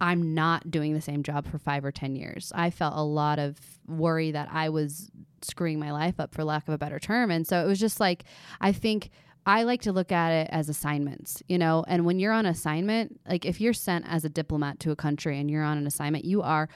I'm 0.00 0.32
not 0.32 0.70
doing 0.70 0.94
the 0.94 1.02
same 1.02 1.22
job 1.22 1.46
for 1.46 1.58
five 1.58 1.84
or 1.84 1.92
10 1.92 2.16
years. 2.16 2.52
I 2.54 2.70
felt 2.70 2.94
a 2.96 3.02
lot 3.02 3.38
of 3.38 3.58
worry 3.86 4.30
that 4.30 4.48
I 4.50 4.70
was 4.70 5.10
screwing 5.42 5.78
my 5.78 5.92
life 5.92 6.18
up, 6.18 6.34
for 6.34 6.42
lack 6.42 6.68
of 6.68 6.72
a 6.72 6.78
better 6.78 6.98
term. 6.98 7.30
And 7.30 7.46
so 7.46 7.62
it 7.62 7.66
was 7.66 7.78
just 7.78 8.00
like, 8.00 8.24
I 8.58 8.72
think. 8.72 9.10
I 9.48 9.62
like 9.62 9.82
to 9.82 9.92
look 9.92 10.10
at 10.10 10.30
it 10.32 10.48
as 10.50 10.68
assignments, 10.68 11.40
you 11.46 11.56
know, 11.56 11.84
and 11.86 12.04
when 12.04 12.18
you're 12.18 12.32
on 12.32 12.46
assignment, 12.46 13.20
like 13.28 13.44
if 13.44 13.60
you're 13.60 13.72
sent 13.72 14.04
as 14.08 14.24
a 14.24 14.28
diplomat 14.28 14.80
to 14.80 14.90
a 14.90 14.96
country 14.96 15.38
and 15.38 15.48
you're 15.48 15.62
on 15.62 15.78
an 15.78 15.86
assignment, 15.86 16.24
you 16.24 16.42
are 16.42 16.68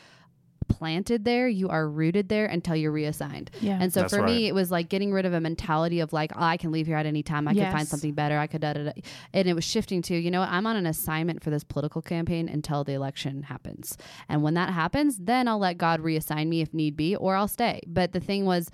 planted 0.70 1.24
there, 1.24 1.48
you 1.48 1.68
are 1.68 1.87
rooted 1.87 2.28
there 2.30 2.46
until 2.46 2.74
you're 2.74 2.92
reassigned. 2.92 3.50
Yeah. 3.61 3.78
And 3.80 3.92
so 3.92 4.00
That's 4.00 4.14
for 4.14 4.20
right. 4.22 4.26
me, 4.26 4.48
it 4.48 4.54
was 4.54 4.70
like 4.70 4.88
getting 4.88 5.12
rid 5.12 5.26
of 5.26 5.35
a 5.35 5.40
mentality 5.40 6.00
of 6.00 6.12
like, 6.12 6.33
oh, 6.35 6.42
I 6.42 6.56
can 6.56 6.72
leave 6.72 6.87
here 6.87 6.96
at 6.96 7.04
any 7.04 7.22
time. 7.22 7.46
I 7.46 7.54
can 7.54 7.70
find 7.72 7.87
something 7.87 8.12
better. 8.12 8.38
I 8.38 8.46
could, 8.46 8.62
da, 8.62 8.72
da, 8.72 8.85
da. 8.85 8.92
and 9.35 9.48
it 9.48 9.54
was 9.54 9.64
shifting 9.64 10.00
to, 10.02 10.16
you 10.16 10.30
know? 10.30 10.42
I'm 10.42 10.66
on 10.66 10.76
an 10.76 10.87
assignment 10.87 11.42
for 11.42 11.50
this 11.50 11.64
political 11.64 12.00
campaign 12.00 12.48
until 12.48 12.85
the 12.85 12.92
election 12.92 13.42
happens. 13.42 13.98
And 14.28 14.42
when 14.42 14.54
that 14.54 14.70
happens, 14.70 15.18
then 15.18 15.48
I'll 15.48 15.59
let 15.59 15.76
God 15.76 16.00
reassign 16.00 16.48
me 16.48 16.62
if 16.62 16.72
need 16.72 16.96
be, 16.96 17.14
or 17.16 17.35
I'll 17.37 17.48
stay. 17.48 17.80
But 17.87 18.12
the 18.12 18.20
thing 18.20 18.46
was, 18.46 18.70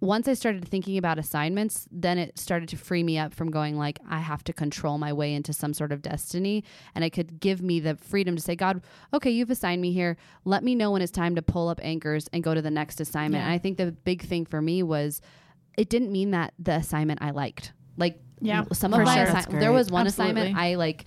once 0.00 0.26
I 0.26 0.34
started 0.34 0.66
thinking 0.66 0.96
about 0.96 1.18
assignments, 1.18 1.86
then 1.92 2.16
it 2.16 2.38
started 2.38 2.70
to 2.70 2.76
free 2.76 3.02
me 3.02 3.18
up 3.18 3.34
from 3.34 3.50
going 3.50 3.76
like 3.76 3.98
I 4.08 4.20
have 4.20 4.42
to 4.44 4.52
control 4.52 4.96
my 4.96 5.12
way 5.12 5.34
into 5.34 5.52
some 5.52 5.74
sort 5.74 5.92
of 5.92 6.00
destiny, 6.00 6.64
and 6.94 7.04
it 7.04 7.10
could 7.10 7.38
give 7.38 7.60
me 7.60 7.80
the 7.80 7.96
freedom 7.96 8.34
to 8.34 8.42
say, 8.42 8.56
God, 8.56 8.82
okay, 9.12 9.30
you've 9.30 9.50
assigned 9.50 9.82
me 9.82 9.92
here. 9.92 10.16
Let 10.46 10.64
me 10.64 10.74
know 10.74 10.90
when 10.90 11.02
it's 11.02 11.12
time 11.12 11.34
to 11.34 11.42
pull 11.42 11.68
up 11.68 11.80
anchors 11.82 12.28
and 12.32 12.42
go 12.42 12.54
to 12.54 12.62
the 12.62 12.70
next 12.70 13.00
assignment. 13.00 13.42
Yeah. 13.42 13.46
And 13.46 13.52
I 13.52 13.58
think 13.58 13.76
the 13.76 13.92
big 13.92 14.22
thing 14.22 14.46
for 14.46 14.62
me 14.62 14.82
was 14.82 15.20
it 15.76 15.90
didn't 15.90 16.10
mean 16.10 16.30
that 16.30 16.54
the 16.58 16.72
assignment 16.72 17.20
I 17.22 17.30
liked. 17.30 17.72
Like 17.98 18.18
Yeah, 18.40 18.64
some 18.72 18.94
of 18.94 19.02
my 19.02 19.14
sure. 19.14 19.34
assi- 19.34 19.60
there 19.60 19.72
was 19.72 19.90
one 19.90 20.06
assignment 20.06 20.56
I 20.56 20.76
like 20.76 21.04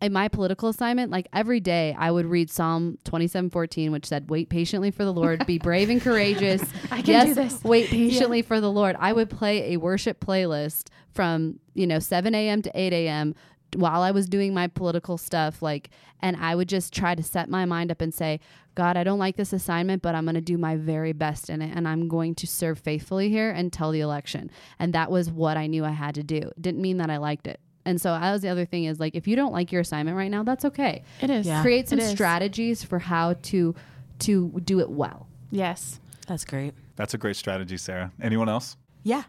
in 0.00 0.12
my 0.12 0.28
political 0.28 0.68
assignment, 0.68 1.10
like 1.10 1.26
every 1.32 1.60
day 1.60 1.94
I 1.98 2.10
would 2.10 2.26
read 2.26 2.50
Psalm 2.50 2.98
27:14 3.04 3.90
which 3.90 4.06
said 4.06 4.28
wait 4.28 4.48
patiently 4.48 4.90
for 4.90 5.04
the 5.04 5.12
Lord, 5.12 5.46
be 5.46 5.58
brave 5.58 5.90
and 5.90 6.00
courageous. 6.00 6.62
I 6.90 7.02
can 7.02 7.06
yes, 7.06 7.26
do 7.28 7.34
this. 7.34 7.64
wait 7.64 7.88
patiently 7.88 8.42
for 8.42 8.60
the 8.60 8.70
Lord. 8.70 8.96
I 8.98 9.12
would 9.12 9.30
play 9.30 9.72
a 9.72 9.78
worship 9.78 10.20
playlist 10.20 10.88
from, 11.12 11.60
you 11.74 11.86
know, 11.86 11.98
7 11.98 12.34
a.m. 12.34 12.62
to 12.62 12.70
8 12.74 12.92
a.m. 12.92 13.34
while 13.74 14.02
I 14.02 14.10
was 14.10 14.28
doing 14.28 14.52
my 14.52 14.66
political 14.66 15.16
stuff, 15.16 15.62
like, 15.62 15.90
and 16.20 16.36
I 16.36 16.54
would 16.54 16.68
just 16.68 16.92
try 16.92 17.14
to 17.14 17.22
set 17.22 17.48
my 17.48 17.64
mind 17.64 17.90
up 17.90 18.00
and 18.00 18.12
say, 18.14 18.40
God, 18.74 18.98
I 18.98 19.04
don't 19.04 19.18
like 19.18 19.36
this 19.36 19.54
assignment, 19.54 20.02
but 20.02 20.14
I'm 20.14 20.26
going 20.26 20.34
to 20.34 20.42
do 20.42 20.58
my 20.58 20.76
very 20.76 21.12
best 21.14 21.48
in 21.48 21.62
it, 21.62 21.74
and 21.74 21.88
I'm 21.88 22.08
going 22.08 22.34
to 22.36 22.46
serve 22.46 22.78
faithfully 22.78 23.30
here 23.30 23.50
until 23.50 23.90
the 23.90 24.00
election. 24.00 24.50
And 24.78 24.92
that 24.92 25.10
was 25.10 25.30
what 25.30 25.56
I 25.56 25.66
knew 25.66 25.84
I 25.84 25.92
had 25.92 26.14
to 26.16 26.22
do. 26.22 26.52
Didn't 26.60 26.82
mean 26.82 26.98
that 26.98 27.10
I 27.10 27.16
liked 27.16 27.46
it. 27.46 27.58
And 27.86 27.98
so 28.00 28.10
that 28.10 28.32
was 28.32 28.42
the 28.42 28.48
other 28.48 28.66
thing 28.66 28.84
is 28.84 29.00
like, 29.00 29.14
if 29.14 29.26
you 29.26 29.36
don't 29.36 29.52
like 29.52 29.72
your 29.72 29.80
assignment 29.80 30.16
right 30.16 30.30
now, 30.30 30.42
that's 30.42 30.64
okay. 30.66 31.02
It 31.22 31.30
is. 31.30 31.46
Yeah. 31.46 31.62
Create 31.62 31.88
some 31.88 31.98
It 31.98 32.02
is. 32.02 32.10
strategies 32.10 32.84
for 32.84 32.98
how 32.98 33.34
to 33.44 33.74
to 34.18 34.60
do 34.64 34.80
it 34.80 34.90
well. 34.90 35.28
Yes. 35.50 36.00
That's 36.26 36.44
great. 36.44 36.74
That's 36.96 37.14
a 37.14 37.18
great 37.18 37.36
strategy, 37.36 37.76
Sarah. 37.76 38.12
Anyone 38.20 38.48
else? 38.48 38.76
Yeah. 39.02 39.22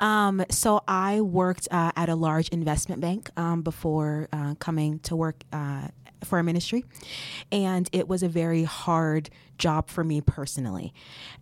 Um, 0.00 0.44
so 0.50 0.82
I 0.88 1.20
worked 1.20 1.68
uh, 1.70 1.92
at 1.94 2.08
a 2.08 2.16
large 2.16 2.48
investment 2.48 3.00
bank 3.00 3.30
um, 3.36 3.62
before 3.62 4.28
uh, 4.32 4.54
coming 4.56 4.98
to 5.00 5.14
work 5.14 5.44
uh, 5.52 5.88
for 6.24 6.38
a 6.38 6.44
ministry. 6.44 6.84
And 7.52 7.88
it 7.92 8.08
was 8.08 8.22
a 8.22 8.28
very 8.28 8.64
hard 8.64 9.30
job 9.58 9.90
for 9.90 10.02
me 10.02 10.22
personally. 10.22 10.94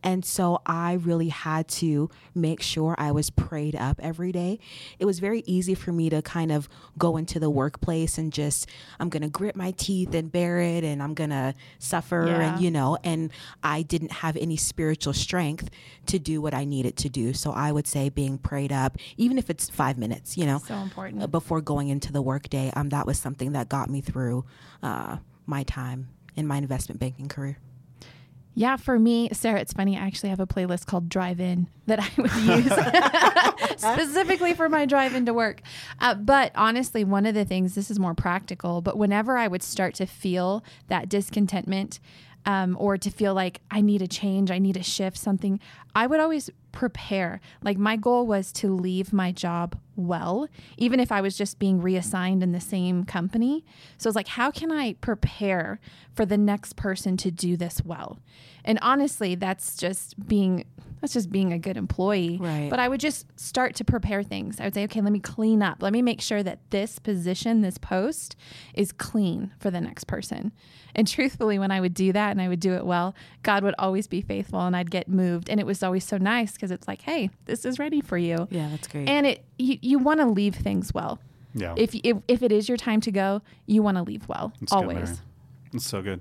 And 0.03 0.25
so 0.25 0.61
I 0.67 0.95
really 0.95 1.29
had 1.29 1.69
to 1.69 2.11
make 2.35 2.61
sure 2.61 2.97
I 2.99 3.13
was 3.13 3.31
prayed 3.31 3.77
up 3.77 4.01
every 4.03 4.33
day. 4.33 4.59
It 4.99 5.05
was 5.05 5.21
very 5.21 5.45
easy 5.47 5.75
for 5.77 5.93
me 5.93 6.11
to 6.11 6.21
kind 6.21 6.51
of 6.51 6.69
go 6.99 7.17
into 7.17 7.39
the 7.39 7.49
workplace 7.49 8.19
and 8.19 8.33
just, 8.33 8.67
I'm 8.99 9.09
going 9.09 9.23
to 9.23 9.29
grit 9.29 9.55
my 9.55 9.71
teeth 9.71 10.15
and 10.15 10.33
bear 10.33 10.59
it 10.59 10.83
and 10.83 11.01
I'm 11.01 11.15
going 11.15 11.31
to 11.31 11.55
suffer 11.79 12.27
Yeah. 12.27 12.41
and, 12.49 12.61
you 12.61 12.73
know, 12.73 12.99
and 13.05 13.31
I 13.63 13.83
didn't 13.83 14.11
have 14.11 14.37
any 14.37 14.57
spiritual 14.57 15.13
strength 15.13 15.71
to 16.07 16.19
do 16.19 16.41
what 16.43 16.55
I 16.55 16.65
needed 16.65 16.97
to 16.97 17.09
do. 17.09 17.33
So 17.33 17.53
I 17.53 17.71
would 17.71 17.87
say 17.87 18.09
being 18.09 18.37
prayed 18.39 18.73
up, 18.73 18.97
even 19.17 19.39
if 19.39 19.49
it's 19.49 19.71
five 19.71 19.97
minutes, 19.97 20.37
you 20.37 20.45
know, 20.45 20.59
So 20.59 20.75
important. 20.75 21.31
before 21.31 21.61
going 21.61 21.87
into 21.89 22.13
the 22.13 22.23
workday, 22.23 22.73
um, 22.75 22.89
that 22.89 23.07
was 23.07 23.17
something 23.17 23.53
that 23.53 23.69
got 23.69 23.89
me 23.89 24.01
through 24.01 24.45
uh, 24.83 25.19
my 25.47 25.63
time 25.65 26.09
in 26.37 26.47
my 26.47 26.57
investment 26.57 27.01
banking 27.01 27.29
career. 27.29 27.59
Yeah, 28.55 28.77
for 28.77 28.99
me, 28.99 29.29
Sarah, 29.33 29.61
it's 29.61 29.73
funny. 29.73 29.97
I 29.97 30.01
actually 30.01 30.31
have 30.31 30.41
a 30.41 30.47
playlist 30.47 30.87
called 30.87 31.09
Drive 31.09 31.39
In 31.39 31.69
that 31.87 32.01
I 32.03 32.11
would 32.17 32.33
use 32.33 33.79
specifically 33.81 34.53
for 34.53 34.69
my 34.69 34.85
drive 34.85 35.15
into 35.15 35.33
work. 35.33 35.63
Uh, 36.01 36.15
but 36.15 36.51
honestly, 36.57 37.05
one 37.05 37.25
of 37.25 37.35
the 37.35 37.45
things, 37.45 37.77
this 37.77 37.89
is 37.89 38.01
more 38.01 38.15
practical, 38.15 38.81
but 38.81 38.99
whenever 38.99 39.39
I 39.39 39.47
would 39.47 39.63
start 39.63 39.95
to 39.95 40.07
feel 40.07 40.65
that 40.89 41.09
discontentment 41.09 42.01
um, 42.49 42.79
or 42.81 42.97
to 42.97 43.11
feel 43.11 43.35
like 43.35 43.61
I 43.71 43.83
need 43.83 44.01
a 44.01 44.09
change, 44.09 44.51
I 44.51 44.59
need 44.59 44.79
a 44.79 44.83
shift, 44.83 45.19
something, 45.19 45.61
I 45.95 46.07
would 46.07 46.19
always 46.19 46.49
prepare. 46.73 47.43
Like 47.63 47.77
my 47.77 47.97
goal 47.97 48.27
was 48.27 48.53
to 48.53 48.75
leave 48.75 49.13
my 49.13 49.33
job 49.33 49.79
well, 49.97 50.49
even 50.79 50.99
if 50.99 51.13
I 51.13 51.21
was 51.21 51.37
just 51.37 51.59
being 51.59 51.83
reassigned 51.83 52.43
in 52.43 52.53
the 52.53 52.61
same 52.61 53.05
company. 53.05 53.67
So 53.99 54.09
it's 54.09 54.17
like, 54.17 54.29
how 54.29 54.51
can 54.51 54.73
I 54.73 54.95
prepare 54.95 55.79
for 56.15 56.25
the 56.25 56.39
next 56.39 56.77
person 56.77 57.19
to 57.19 57.31
do 57.31 57.55
this 57.59 57.83
well? 57.85 58.19
And 58.65 58.79
honestly, 58.81 59.35
that's 59.35 59.77
just 59.77 60.27
being 60.27 60.65
that's 61.01 61.13
just 61.13 61.31
being 61.31 61.53
a 61.53 61.59
good 61.59 61.77
employee. 61.77 62.39
Right. 62.41 62.69
But 62.71 62.79
I 62.79 62.89
would 62.89 63.01
just 63.01 63.27
start 63.39 63.75
to 63.77 63.85
prepare 63.85 64.23
things. 64.23 64.61
I 64.61 64.65
would 64.65 64.75
say, 64.75 64.85
okay, 64.85 65.01
let 65.01 65.13
me 65.13 65.21
clean 65.21 65.63
up. 65.63 65.83
Let 65.83 65.93
me 65.93 66.03
make 66.03 66.21
sure 66.21 66.43
that 66.43 66.59
this 66.71 66.99
position, 66.99 67.61
this 67.61 67.79
post 67.79 68.37
is 68.75 68.93
clean 68.93 69.53
for 69.59 69.71
the 69.71 69.81
next 69.81 70.05
person. 70.05 70.53
And 70.95 71.07
truthfully, 71.09 71.59
when 71.59 71.71
I 71.71 71.81
would 71.81 71.95
do 71.95 72.13
that 72.13 72.31
and 72.31 72.41
I 72.41 72.49
would 72.49 72.61
do 72.61 72.75
it 72.75 72.85
well, 72.85 73.15
God 73.43 73.63
would 73.63 73.75
always 73.79 74.07
be 74.07 74.21
faithful 74.21 74.61
and 74.61 74.77
I'd 74.77 74.91
get 74.91 75.09
moved. 75.09 75.49
And 75.49 75.61
it 75.61 75.67
was 75.67 75.83
always 75.83 76.05
so 76.05 76.19
nice 76.19 76.53
because 76.53 76.71
it's 76.71 76.89
like, 76.89 77.03
hey, 77.03 77.31
this 77.47 77.65
is 77.65 77.79
ready 77.79 78.01
for 78.01 78.19
you. 78.19 78.49
Yeah, 78.51 78.69
that's 78.71 78.89
great. 78.89 79.09
And 79.09 79.27
it 79.27 79.45
you, 79.59 79.79
you 79.83 79.99
want 79.99 80.21
to 80.21 80.27
leave 80.27 80.55
things 80.55 80.95
well. 80.95 81.19
Yeah. 81.55 81.75
If, 81.77 81.95
if 81.95 82.19
if 82.29 82.43
it 82.43 82.53
is 82.53 82.69
your 82.69 82.77
time 82.77 83.01
to 83.03 83.11
go, 83.11 83.43
you 83.67 83.83
want 83.83 83.97
to 83.97 84.03
leave 84.03 84.29
well. 84.29 84.53
It's 84.61 84.73
good, 84.73 84.77
always. 84.77 84.97
Mary. 84.97 85.17
It's 85.75 85.87
so 85.87 86.03
good. 86.03 86.21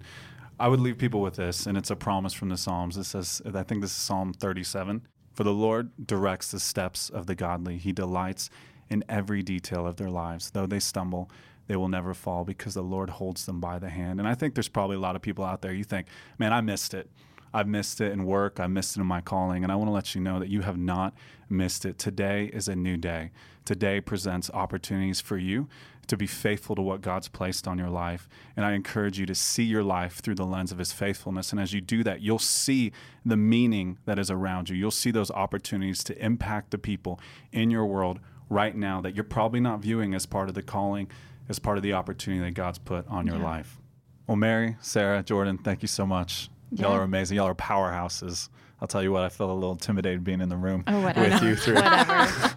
I 0.59 0.67
would 0.67 0.79
leave 0.79 0.97
people 0.97 1.21
with 1.21 1.35
this, 1.35 1.67
and 1.67 1.77
it's 1.77 1.91
a 1.91 1.95
promise 1.95 2.33
from 2.33 2.49
the 2.49 2.57
Psalms. 2.57 2.97
It 2.97 3.03
says, 3.03 3.41
I 3.45 3.61
think 3.63 3.81
this 3.81 3.91
is 3.91 3.97
Psalm 3.97 4.33
37. 4.33 5.07
For 5.33 5.43
the 5.43 5.53
Lord 5.53 5.91
directs 6.07 6.49
the 6.49 6.59
steps 6.59 7.09
of 7.11 7.27
the 7.27 7.35
godly. 7.35 7.77
He 7.77 7.91
delights 7.91 8.49
in 8.89 9.03
every 9.07 9.43
detail 9.43 9.85
of 9.85 9.97
their 9.97 10.09
lives. 10.09 10.49
Though 10.49 10.65
they 10.65 10.79
stumble, 10.79 11.29
they 11.67 11.75
will 11.75 11.89
never 11.89 12.15
fall 12.15 12.43
because 12.43 12.73
the 12.73 12.81
Lord 12.81 13.11
holds 13.11 13.45
them 13.45 13.59
by 13.59 13.77
the 13.77 13.89
hand. 13.89 14.19
And 14.19 14.27
I 14.27 14.33
think 14.33 14.55
there's 14.55 14.67
probably 14.67 14.95
a 14.95 14.99
lot 14.99 15.15
of 15.15 15.21
people 15.21 15.45
out 15.45 15.61
there, 15.61 15.73
you 15.73 15.83
think, 15.83 16.07
man, 16.39 16.53
I 16.53 16.61
missed 16.61 16.95
it. 16.95 17.11
I've 17.53 17.67
missed 17.67 18.01
it 18.01 18.11
in 18.11 18.25
work, 18.25 18.59
I 18.59 18.67
missed 18.67 18.97
it 18.97 18.99
in 18.99 19.07
my 19.07 19.21
calling, 19.21 19.63
and 19.63 19.71
I 19.71 19.75
want 19.75 19.87
to 19.87 19.93
let 19.93 20.13
you 20.13 20.21
know 20.21 20.37
that 20.39 20.49
you 20.49 20.61
have 20.61 20.77
not 20.77 21.13
missed 21.49 21.85
it. 21.85 21.97
Today 21.97 22.49
is 22.53 22.67
a 22.67 22.75
new 22.75 22.97
day. 22.97 23.31
Today 23.63 24.01
presents 24.01 24.49
opportunities 24.53 25.21
for 25.21 25.37
you 25.37 25.67
to 26.07 26.17
be 26.17 26.27
faithful 26.27 26.75
to 26.75 26.81
what 26.81 27.01
God's 27.01 27.27
placed 27.27 27.67
on 27.67 27.77
your 27.77 27.89
life. 27.89 28.27
And 28.55 28.65
I 28.65 28.73
encourage 28.73 29.19
you 29.19 29.25
to 29.25 29.35
see 29.35 29.63
your 29.63 29.83
life 29.83 30.19
through 30.19 30.35
the 30.35 30.45
lens 30.45 30.71
of 30.71 30.77
His 30.77 30.91
faithfulness. 30.93 31.51
And 31.51 31.59
as 31.59 31.73
you 31.73 31.81
do 31.81 32.03
that, 32.03 32.21
you'll 32.21 32.39
see 32.39 32.91
the 33.25 33.37
meaning 33.37 33.97
that 34.05 34.17
is 34.19 34.31
around 34.31 34.69
you. 34.69 34.75
You'll 34.75 34.91
see 34.91 35.11
those 35.11 35.29
opportunities 35.31 36.03
to 36.05 36.17
impact 36.25 36.71
the 36.71 36.77
people 36.77 37.19
in 37.51 37.69
your 37.71 37.85
world 37.85 38.19
right 38.49 38.75
now 38.75 39.01
that 39.01 39.13
you're 39.15 39.23
probably 39.25 39.59
not 39.59 39.81
viewing 39.81 40.13
as 40.13 40.25
part 40.25 40.47
of 40.47 40.55
the 40.55 40.61
calling, 40.63 41.09
as 41.49 41.59
part 41.59 41.77
of 41.77 41.83
the 41.83 41.93
opportunity 41.93 42.41
that 42.43 42.51
God's 42.53 42.77
put 42.79 43.05
on 43.07 43.27
your 43.27 43.37
Yeah. 43.37 43.43
life. 43.43 43.79
Well, 44.25 44.37
Mary, 44.37 44.77
Sarah, 44.81 45.23
Jordan, 45.23 45.57
thank 45.57 45.81
you 45.81 45.87
so 45.87 46.05
much. 46.05 46.49
Y'all 46.71 46.91
Yeah. 46.93 46.99
are 46.99 47.03
amazing. 47.03 47.35
Y'all 47.37 47.47
are 47.47 47.55
powerhouses. 47.55 48.49
I'll 48.81 48.87
tell 48.87 49.01
you 49.01 49.11
what, 49.11 49.23
I 49.23 49.29
felt 49.29 49.49
a 49.49 49.53
little 49.53 49.71
intimidated 49.71 50.23
being 50.23 50.39
in 50.39 50.49
the 50.49 50.57
room 50.57 50.83
Oh, 50.85 51.01
with 51.05 51.41
you 51.41 51.55
through 51.57 51.75
Whatever. 51.75 52.53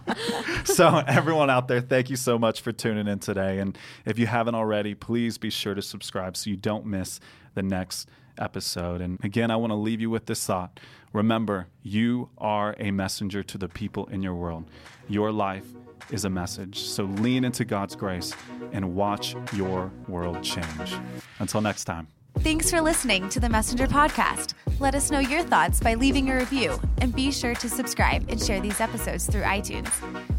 so 0.65 1.03
everyone 1.07 1.49
out 1.49 1.67
there 1.67 1.81
thank 1.81 2.09
you 2.09 2.15
so 2.15 2.37
much 2.37 2.61
for 2.61 2.71
tuning 2.71 3.07
in 3.07 3.19
today. 3.19 3.59
And 3.59 3.77
if 4.05 4.19
you 4.19 4.27
haven't 4.27 4.55
already 4.55 4.93
please 4.93 5.37
be 5.37 5.49
sure 5.49 5.73
to 5.73 5.81
subscribe 5.81 6.37
so 6.37 6.49
you 6.49 6.55
don't 6.55 6.85
miss 6.85 7.19
the 7.55 7.63
next 7.63 8.09
episode. 8.37 9.01
And 9.01 9.23
again 9.23 9.51
i 9.51 9.55
want 9.55 9.71
to 9.71 9.75
leave 9.75 10.01
you 10.01 10.09
with 10.09 10.25
this 10.25 10.45
thought. 10.45 10.79
Remember 11.13 11.67
you 11.83 12.29
are 12.37 12.75
a 12.79 12.91
messenger 12.91 13.43
to 13.43 13.57
the 13.57 13.67
people 13.67 14.07
in 14.07 14.21
your 14.21 14.35
world. 14.35 14.65
Your 15.07 15.31
life 15.31 15.65
is 16.09 16.25
a 16.25 16.29
message. 16.29 16.79
So 16.79 17.03
lean 17.03 17.43
into 17.43 17.65
god's 17.65 17.95
grace 17.95 18.33
and 18.71 18.95
watch 18.95 19.35
your 19.53 19.91
world 20.07 20.43
change. 20.43 20.95
Until 21.39 21.61
next 21.61 21.85
time 21.85 22.07
Thanks 22.39 22.71
for 22.71 22.81
listening 22.81 23.29
to 23.29 23.39
the 23.39 23.49
Messenger 23.49 23.85
Podcast. 23.85 24.53
Let 24.79 24.95
us 24.95 25.11
know 25.11 25.19
your 25.19 25.43
thoughts 25.43 25.79
by 25.79 25.93
leaving 25.93 26.31
a 26.31 26.35
review 26.35 26.79
and 26.97 27.13
be 27.15 27.31
sure 27.31 27.53
to 27.55 27.69
subscribe 27.69 28.25
and 28.29 28.41
share 28.41 28.59
these 28.59 28.81
episodes 28.81 29.27
through 29.27 29.43
iTunes. 29.43 29.91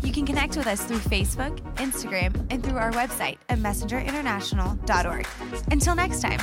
You 0.02 0.12
can 0.12 0.26
connect 0.26 0.56
with 0.56 0.66
us 0.66 0.82
through 0.84 0.98
Facebook, 0.98 1.60
Instagram, 1.76 2.44
and 2.50 2.64
through 2.64 2.78
our 2.78 2.90
website 2.92 3.38
at 3.48 3.58
messengerinternational.org. 3.58 5.26
Until 5.70 5.94
next 5.94 6.22
time. 6.22 6.40